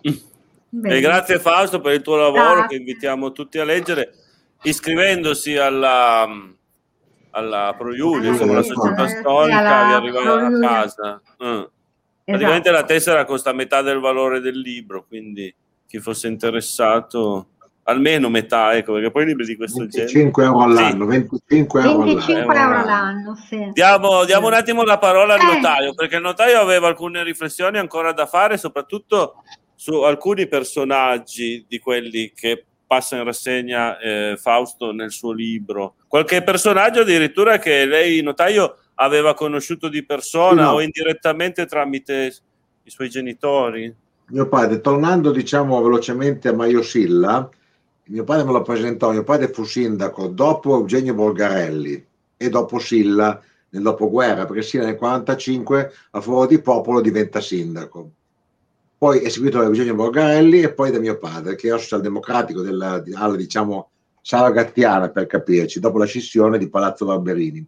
[0.00, 2.68] E grazie Fausto per il tuo lavoro grazie.
[2.68, 4.14] che invitiamo tutti a leggere
[4.62, 6.26] iscrivendosi alla,
[7.32, 11.20] alla Pro Giulia, insomma la società storica vi arriva a casa.
[11.44, 11.62] Mm.
[12.24, 12.82] Praticamente esatto.
[12.82, 15.54] la tessera costa metà del valore del libro, quindi
[15.86, 17.48] chi fosse interessato
[17.84, 20.56] almeno metà, ecco, perché poi libri di questo 25 genere.
[20.56, 21.18] Euro all'anno, sì.
[21.18, 23.34] 25 euro 25 euro all'anno.
[23.34, 23.70] Sì.
[23.72, 25.54] Diamo, diamo, un attimo la parola al eh.
[25.54, 29.42] notaio, perché il notaio aveva alcune riflessioni ancora da fare, soprattutto
[29.74, 35.94] su alcuni personaggi di quelli che passa in rassegna eh, Fausto nel suo libro.
[36.06, 40.72] Qualche personaggio addirittura che lei, notaio, aveva conosciuto di persona no.
[40.72, 42.34] o indirettamente tramite
[42.82, 43.94] i suoi genitori?
[44.26, 47.48] Mio padre, tornando diciamo velocemente a Maio Silla,
[48.08, 53.40] mio padre me lo presentò, mio padre fu sindaco dopo Eugenio Borgarelli e dopo Silla
[53.70, 58.10] nel dopoguerra, perché Silla nel 1945 a favore di popolo diventa sindaco.
[59.02, 63.02] Poi è seguito da Eugenio Borgarelli e poi da mio padre, che era socialdemocratico della,
[63.16, 63.90] alla diciamo
[64.22, 67.66] sala gattiana per capirci, dopo la scissione di Palazzo Barberini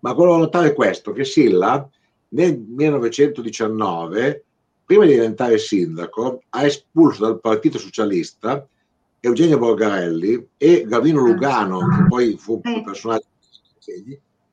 [0.00, 1.88] ma quello da notare è questo, che Silla
[2.30, 4.44] nel 1919,
[4.84, 8.66] prima di diventare sindaco, ha espulso dal Partito Socialista
[9.20, 11.26] Eugenio Borgarelli e Gavino ah.
[11.28, 12.82] Lugano, che poi fu un eh.
[12.82, 13.26] personaggio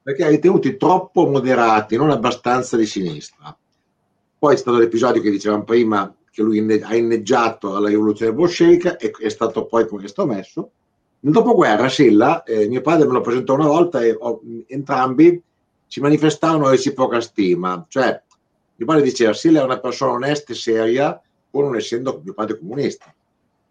[0.03, 3.57] perché ha ritenuti troppo moderati, non abbastanza di sinistra.
[4.37, 9.11] Poi è stato l'episodio che dicevamo prima, che lui ha inneggiato alla rivoluzione bolscevica e
[9.19, 10.71] è stato poi questo messo.
[11.19, 15.41] Nel dopoguerra Silla, eh, mio padre me lo presentò una volta e oh, entrambi
[15.87, 17.85] ci manifestavano reciproca stima.
[17.89, 18.21] Cioè,
[18.77, 22.57] mio padre diceva Silla è una persona onesta e seria, pur non essendo mio padre
[22.57, 23.13] comunista.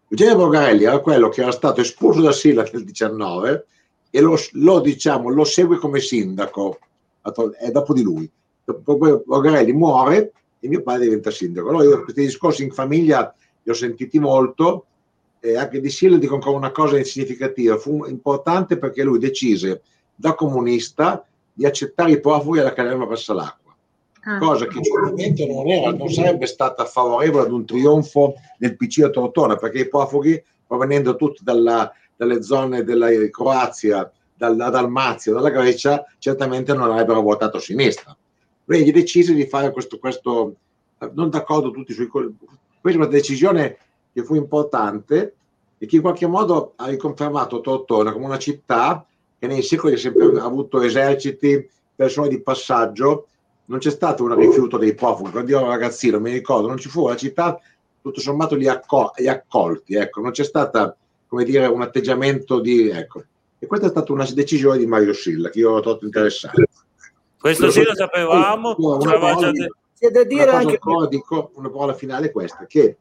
[0.07, 3.65] Eugenio Borgarelli era quello che era stato espulso da Silla nel 19
[4.11, 6.77] e lo, lo, diciamo, lo segue come sindaco,
[7.57, 8.29] è dopo di lui.
[8.63, 11.69] Borgarelli muore e mio padre diventa sindaco.
[11.69, 13.33] Allora io questi discorsi in famiglia
[13.63, 14.85] li ho sentiti molto
[15.39, 19.81] eh, anche di Silla dico ancora una cosa significativa, fu importante perché lui decise
[20.15, 23.75] da comunista di accettare i profughi all'Accademia Passa l'Acqua,
[24.23, 24.37] ah.
[24.37, 29.09] cosa che certamente non, era, non sarebbe stata favorevole ad un trionfo del PC a
[29.09, 36.05] Tortona, perché i profughi provenendo tutti dalla, dalle zone della Croazia, dalla Dalmazia, dalla Grecia,
[36.17, 38.15] certamente non avrebbero votato sinistra.
[38.69, 40.53] Quindi decise di fare questo, questo
[41.13, 42.07] non d'accordo tutti sui...
[42.07, 43.77] Questa decisione
[44.13, 45.33] che fu importante
[45.79, 49.03] e che in qualche modo ha riconfermato Tortona come una città
[49.39, 53.25] che nei secoli ha sempre avuto eserciti, persone di passaggio,
[53.65, 55.31] non c'è stato un rifiuto dei profughi.
[55.31, 57.59] Quando io ero ragazzino mi ricordo, non ci fu la città,
[57.99, 60.95] tutto sommato li, accol- li accolti, ecco, non c'è stato
[61.25, 62.87] come dire, un atteggiamento di...
[62.89, 63.23] Ecco.
[63.57, 66.67] E questa è stata una decisione di Mario Silla che io ho trovato interessante.
[67.39, 68.75] Questo sì lo sapevamo.
[68.77, 69.51] Una, parola,
[69.97, 70.79] c'è da dire anche...
[71.09, 72.97] Dico, una parola finale è questa, che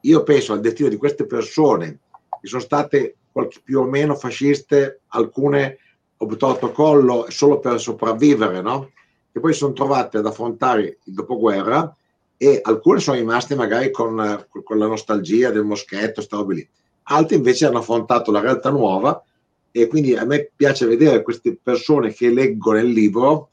[0.00, 2.00] io penso al destino di queste persone
[2.40, 3.16] che sono state
[3.64, 5.78] più o meno fasciste, alcune
[6.18, 8.90] optato collo solo per sopravvivere, no?
[9.32, 11.94] che poi sono trovate ad affrontare il dopoguerra
[12.36, 16.68] e alcune sono rimaste magari con, con la nostalgia del moschetto, sta roba lì.
[17.10, 19.22] Altre invece hanno affrontato la realtà nuova
[19.70, 23.50] e quindi a me piace vedere queste persone che leggo nel libro,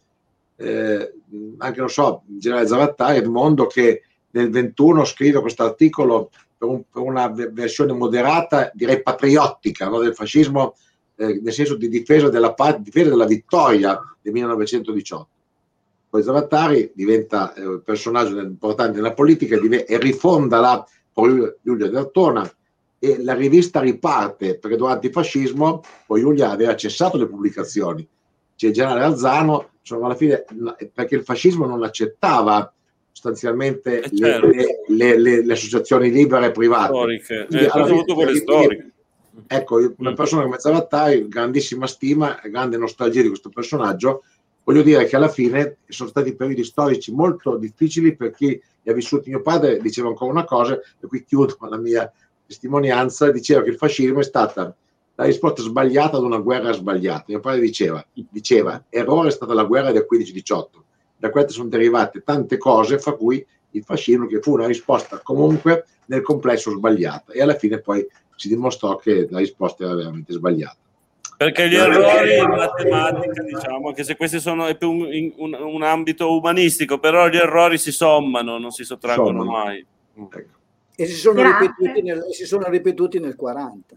[0.58, 1.14] eh,
[1.58, 7.02] anche non so, generale Zavattari, Edmondo che nel 21 scrive questo articolo per, un, per,
[7.02, 10.76] una versione moderata, direi patriottica no, del fascismo,
[11.16, 15.28] eh, nel senso di difesa della, difesa della vittoria del 1918.
[16.10, 20.86] Poi Zavattari diventa eh, un personaggio importante nella politica e rifonda la
[21.62, 22.50] Giulia D'Artona
[23.00, 28.08] e la rivista riparte perché durante il fascismo poi Giulia aveva cessato le pubblicazioni.
[28.56, 30.44] C'è il generale Alzano, insomma, alla fine
[30.92, 32.74] perché il fascismo non accettava
[33.12, 34.48] sostanzialmente eh certo.
[34.48, 36.92] le, le, le, le, associazioni libere e private.
[36.94, 38.92] Storiche, eh, soprattutto quelle storiche.
[39.48, 40.16] Ecco, una mm.
[40.16, 44.24] persona come Zavattari, grandissima stima, grande nostalgia di questo personaggio,
[44.64, 48.48] voglio dire che alla fine sono stati periodi storici molto difficili per chi
[48.82, 49.30] li ha vissuti.
[49.30, 52.12] Mio padre diceva ancora una cosa, e qui chiudo la mia
[52.48, 54.76] testimonianza, diceva che il fascismo è stata
[55.16, 57.26] la risposta sbagliata ad una guerra sbagliata.
[57.28, 60.84] Mio padre diceva, diceva errore è stata la guerra del 15-18
[61.18, 65.86] da queste sono derivate tante cose, fra cui il fascismo, che fu una risposta comunque
[66.06, 68.06] nel complesso sbagliata e alla fine poi
[68.36, 70.78] si dimostrò che la risposta era veramente sbagliata.
[71.38, 75.84] Perché gli errori in matematica, diciamo, anche se questo sono, è più un, un, un,
[75.84, 79.52] ambito umanistico, però gli errori si sommano, non si sottraggono Sommano.
[79.52, 79.86] mai.
[80.18, 80.40] Ecco.
[80.96, 83.96] E si sono, ripetuti nel, si sono ripetuti nel 40.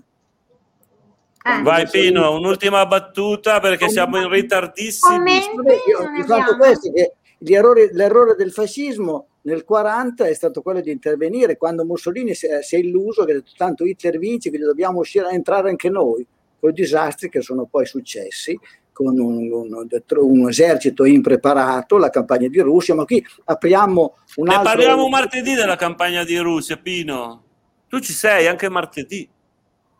[1.45, 1.62] Eh.
[1.62, 5.36] Vai Pino, un'ultima battuta perché siamo in ritardissimi.
[5.36, 7.12] il fatto questo che
[7.45, 12.62] errori, l'errore del fascismo nel 40 è stato quello di intervenire quando Mussolini si è,
[12.62, 16.26] si è illuso che tanto Hitler vince, quindi dobbiamo uscire a entrare anche noi,
[16.59, 18.59] con i disastri che sono poi successi
[18.99, 19.86] con un, un,
[20.16, 24.70] un, esercito impreparato, la campagna di Russia, ma qui apriamo un ne altro...
[24.70, 27.45] parliamo martedì della campagna di Russia, Pino.
[27.89, 29.28] Tu ci sei anche martedì.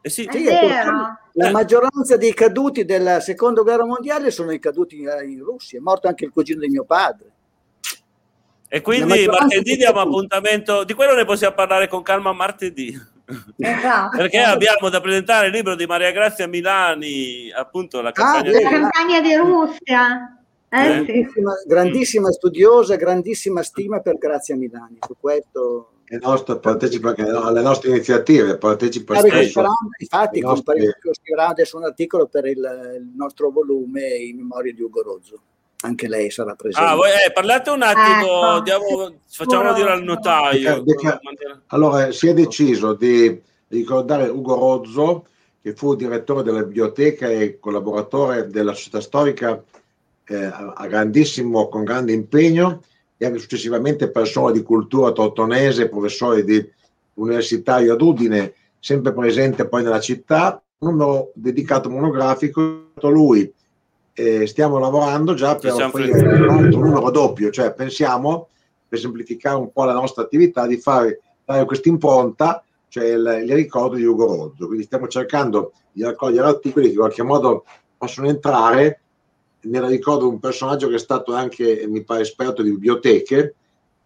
[0.01, 5.43] Eh sì, sì la maggioranza dei caduti della seconda guerra mondiale sono i caduti in
[5.43, 7.31] Russia, è morto anche il cugino di mio padre.
[8.69, 12.95] E quindi martedì diamo appuntamento, di quello ne possiamo parlare con calma martedì.
[13.57, 14.17] Esatto.
[14.17, 18.63] Perché abbiamo da presentare il libro di Maria Grazia Milani, appunto la campagna, ah, di...
[18.63, 20.39] La campagna di Russia.
[20.71, 21.69] Eh, grandissima, sì.
[21.69, 24.99] grandissima, studiosa, grandissima stima per Grazia Milani.
[25.07, 29.65] Su questo nostro, partecipa alle nostre iniziative, partecipa ah, spesso.
[29.99, 30.89] Infatti, nostri...
[31.13, 35.41] scriverà adesso un articolo per il, il, nostro volume in memoria di Ugo Rozzo.
[35.81, 36.91] Anche lei sarà presente.
[36.91, 38.63] Ah, voi, eh, parlate un attimo, ecco.
[38.63, 40.81] diamo, facciamo dire al notaio.
[40.83, 45.27] Deca, deca, allora, si è deciso di ricordare Ugo Rozzo,
[45.61, 49.63] che fu direttore della biblioteca e collaboratore della società storica
[50.27, 50.45] eh,
[50.75, 52.83] a grandissimo, con grande impegno
[53.19, 56.65] e anche successivamente persone di cultura tortonese, professore di
[57.15, 63.53] universitario ad Udine, sempre presente poi nella città, un numero dedicato monografico a lui.
[64.13, 68.49] Eh, stiamo lavorando già per offrire un altro numero doppio, cioè pensiamo,
[68.89, 73.55] per semplificare un po' la nostra attività, di fare dare questa impronta, cioè il, il
[73.55, 74.67] ricordo di Ugo Rozzo.
[74.67, 77.65] Quindi stiamo cercando di raccogliere articoli che in qualche modo
[77.97, 79.01] possono entrare
[79.61, 83.55] nel ricordo un personaggio che è stato anche, mi pare, esperto di biblioteche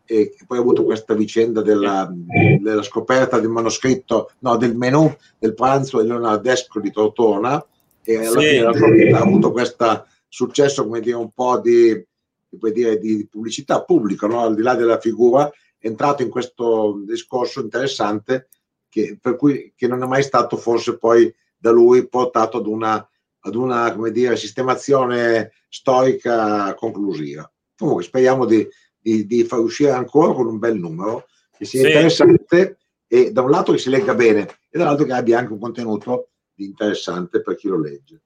[0.05, 2.13] e che poi ha avuto questa vicenda della,
[2.61, 7.65] della scoperta del manoscritto, no, del menù del pranzo di Leonardesco di Tortona
[8.03, 8.47] e alla sì.
[8.47, 12.05] fine ha avuto questo successo, come dire, un po' di,
[12.49, 14.41] dire, di pubblicità pubblica, no?
[14.41, 18.49] al di là della figura, è entrato in questo discorso interessante
[18.89, 23.07] che, per cui, che non è mai stato forse poi da lui portato ad una
[23.45, 27.51] ad una come dire, sistemazione storica conclusiva.
[27.77, 28.67] Comunque speriamo di,
[28.99, 31.27] di, di, far uscire ancora con un bel numero
[31.57, 31.87] che sia sì.
[31.87, 35.59] interessante e da un lato che si legga bene e dall'altro che abbia anche un
[35.59, 38.23] contenuto interessante per chi lo legge.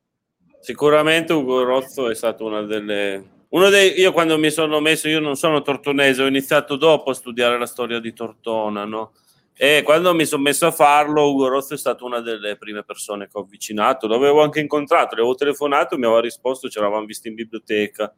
[0.61, 3.35] Sicuramente Ugo Rozzo è stato una delle...
[3.49, 7.15] Uno dei, io quando mi sono messo, io non sono tortonese, ho iniziato dopo a
[7.15, 9.13] studiare la storia di Tortona, no?
[9.59, 13.25] E quando mi sono messo a farlo, Ugo Rozzo è stata una delle prime persone
[13.25, 14.07] che ho avvicinato.
[14.07, 18.15] L'avevo anche incontrato, le avevo telefonato, mi aveva risposto, ci eravamo visti in biblioteca.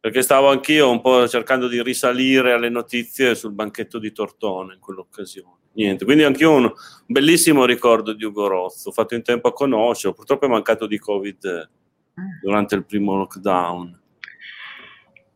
[0.00, 4.80] Perché stavo anch'io un po' cercando di risalire alle notizie sul banchetto di Tortone in
[4.80, 5.56] quell'occasione.
[5.72, 6.72] Niente, quindi anch'io un
[7.06, 11.44] bellissimo ricordo di Ugo Rozzo, fatto in tempo a conoscerlo, purtroppo è mancato di Covid
[11.44, 12.22] ah.
[12.40, 14.00] durante il primo lockdown.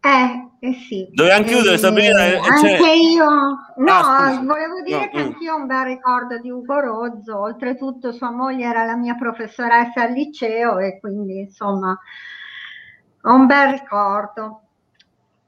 [0.04, 1.08] Eh, eh sì.
[1.12, 2.24] Dovevamo chiudere, Sabrina.
[2.24, 2.90] Eh, anche cioè...
[2.90, 3.24] io,
[3.76, 5.26] no, ah, volevo dire no, che mm.
[5.26, 7.38] anch'io ho un bel ricordo di Ugo Rozzo.
[7.38, 11.96] Oltretutto, sua moglie era la mia professoressa al liceo e quindi insomma
[13.22, 14.62] ho un bel ricordo.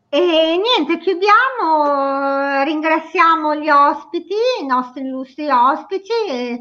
[0.08, 6.12] E niente, chiudiamo, ringraziamo gli ospiti, i nostri illustri ospiti.
[6.30, 6.60] E,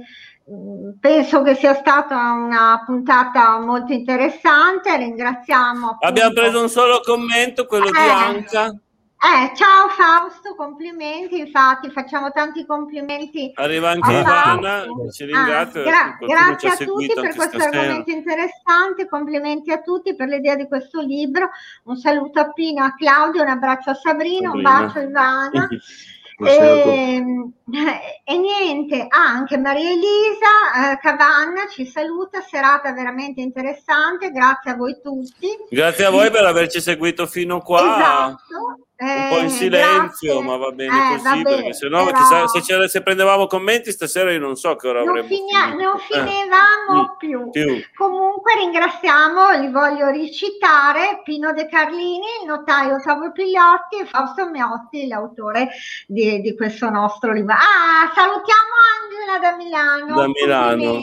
[0.99, 4.95] penso che sia stata una puntata molto interessante.
[4.97, 5.85] Ringraziamo.
[5.87, 6.05] Appunto...
[6.05, 8.77] Abbiamo preso un solo commento, quello eh, di Anca.
[9.23, 13.51] Eh, ciao Fausto, complimenti, infatti facciamo tanti complimenti.
[13.53, 14.83] Arriva anche Ivana,
[15.13, 15.79] ci ringrazio.
[15.79, 17.79] Ah, gra- grazie a tutti per questo stasera.
[17.79, 21.51] argomento interessante, complimenti a tutti per l'idea di questo libro.
[21.83, 24.51] Un saluto a Pino, a Claudio, un abbraccio a Sabrina, Sabrina.
[24.51, 25.69] un bacio a Ivana.
[26.39, 34.75] E, niente, ah, anche Maria Elisa eh, Cavanna ci saluta, serata veramente interessante, grazie a
[34.75, 35.47] voi tutti.
[35.69, 37.79] Grazie a voi per averci seguito fino qua.
[37.79, 40.41] Esatto un po' in eh, silenzio, grazie.
[40.43, 42.17] ma va bene eh, così, vabbè, perché se no, però...
[42.17, 47.03] chissà, se, se, prendevamo commenti stasera io non so che ora avremmo finia, Non finivamo
[47.03, 47.15] eh.
[47.17, 47.49] più.
[47.49, 47.81] più.
[47.95, 55.07] Comunque ringraziamo, li voglio ricitare, Pino De Carlini, il notaio Ottavio Pigliotti e Fausto Miotti,
[55.07, 55.69] l'autore
[56.07, 57.53] di, di, questo nostro libro.
[57.55, 60.15] Ah, salutiamo Angela da Milano.
[60.15, 60.93] Da Milano.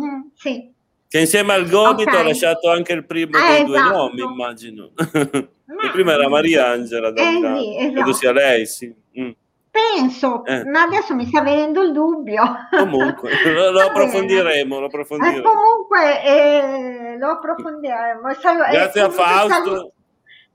[0.00, 0.70] Mm, sì.
[1.08, 2.20] Che insieme al Gomito okay.
[2.20, 3.66] ha lasciato anche il primo eh, dei esatto.
[3.66, 4.92] due nomi, immagino.
[5.74, 5.90] Ma...
[5.90, 7.92] prima era Maria Angela, eh, sì, esatto.
[7.92, 8.94] credo sia lei, sì.
[9.18, 9.30] Mm.
[9.72, 10.64] Penso, eh.
[10.66, 12.42] ma adesso mi sta venendo il dubbio.
[12.70, 15.38] Comunque, lo, lo approfondiremo, lo approfondiremo.
[15.38, 18.34] Eh, comunque, eh, lo approfondiremo.
[18.38, 19.92] Sal- eh, Grazie a Fausto.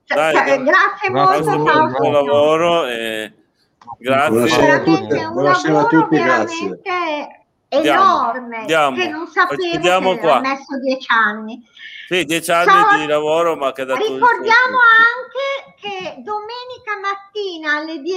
[0.06, 2.86] Dai, grazie, grazie molto il tuo lavoro.
[2.86, 3.32] E
[3.98, 4.30] grazie.
[4.30, 6.80] Buonasera a tutti, buonasera a tutti grazie.
[7.68, 10.40] enorme andiamo, che non sapevo che qua.
[10.40, 11.60] messo dieci anni.
[12.08, 18.00] Sì, dieci anni so, di lavoro, ma che da Ricordiamo anche che domenica mattina alle
[18.00, 18.16] 10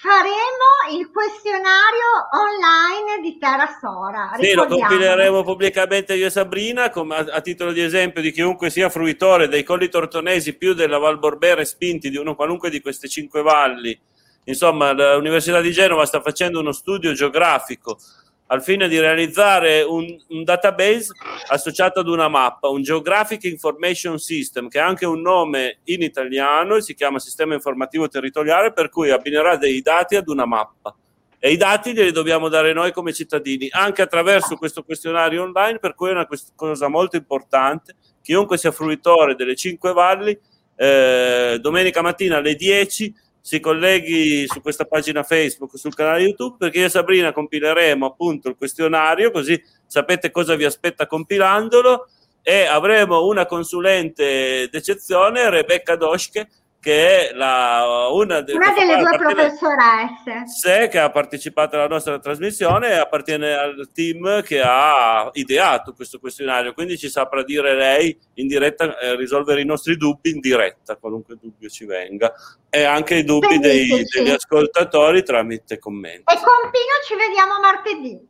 [0.00, 4.32] faremo il questionario online di Terra Sora.
[4.40, 8.70] Sì, lo compileremo pubblicamente io e Sabrina come, a, a, titolo di esempio di chiunque
[8.70, 13.08] sia fruitore dei colli tortonesi più della Val Borbera spinti di uno qualunque di queste
[13.08, 14.00] cinque valli.
[14.44, 17.98] Insomma, l'Università di Genova sta facendo uno studio geografico
[18.46, 21.12] al fine di realizzare un, un, database
[21.48, 26.78] associato ad una mappa, un Geographic Information System, che ha anche un nome in italiano,
[26.80, 30.94] si chiama Sistema Informativo Territoriale, per cui abbinerà dei dati ad una mappa.
[31.38, 35.94] E i dati li dobbiamo dare noi come cittadini, anche attraverso questo questionario online, per
[35.94, 37.96] cui è una cosa molto importante.
[38.22, 40.38] Chiunque sia fruitore delle cinque valli,
[40.76, 43.12] eh, domenica mattina alle 10
[43.44, 48.48] si colleghi su questa pagina Facebook, sul canale YouTube, perché io e Sabrina compileremo appunto
[48.48, 52.08] il questionario, così sapete cosa vi aspetta compilandolo
[52.40, 56.48] e avremo una consulente d'eccezione, Rebecca Doschke,
[56.82, 62.88] che è la, una, de, una delle due professoresse che ha partecipato alla nostra trasmissione
[62.88, 68.48] e appartiene al team che ha ideato questo questionario, quindi ci saprà dire lei in
[68.48, 72.32] diretta, eh, risolvere i nostri dubbi in diretta, qualunque dubbio ci venga,
[72.68, 76.24] e anche i dubbi dei, degli ascoltatori tramite commenti.
[76.32, 78.28] E con Pino ci vediamo martedì.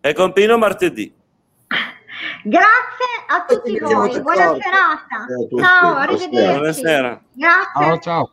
[0.00, 1.12] E con Pino martedì.
[2.44, 5.26] Grazie a tutti voi, buona serata.
[5.58, 6.58] Ciao, arrivederci.
[6.58, 7.20] Buonasera.
[7.32, 7.70] Grazie.
[7.74, 8.30] Ciao, ciao.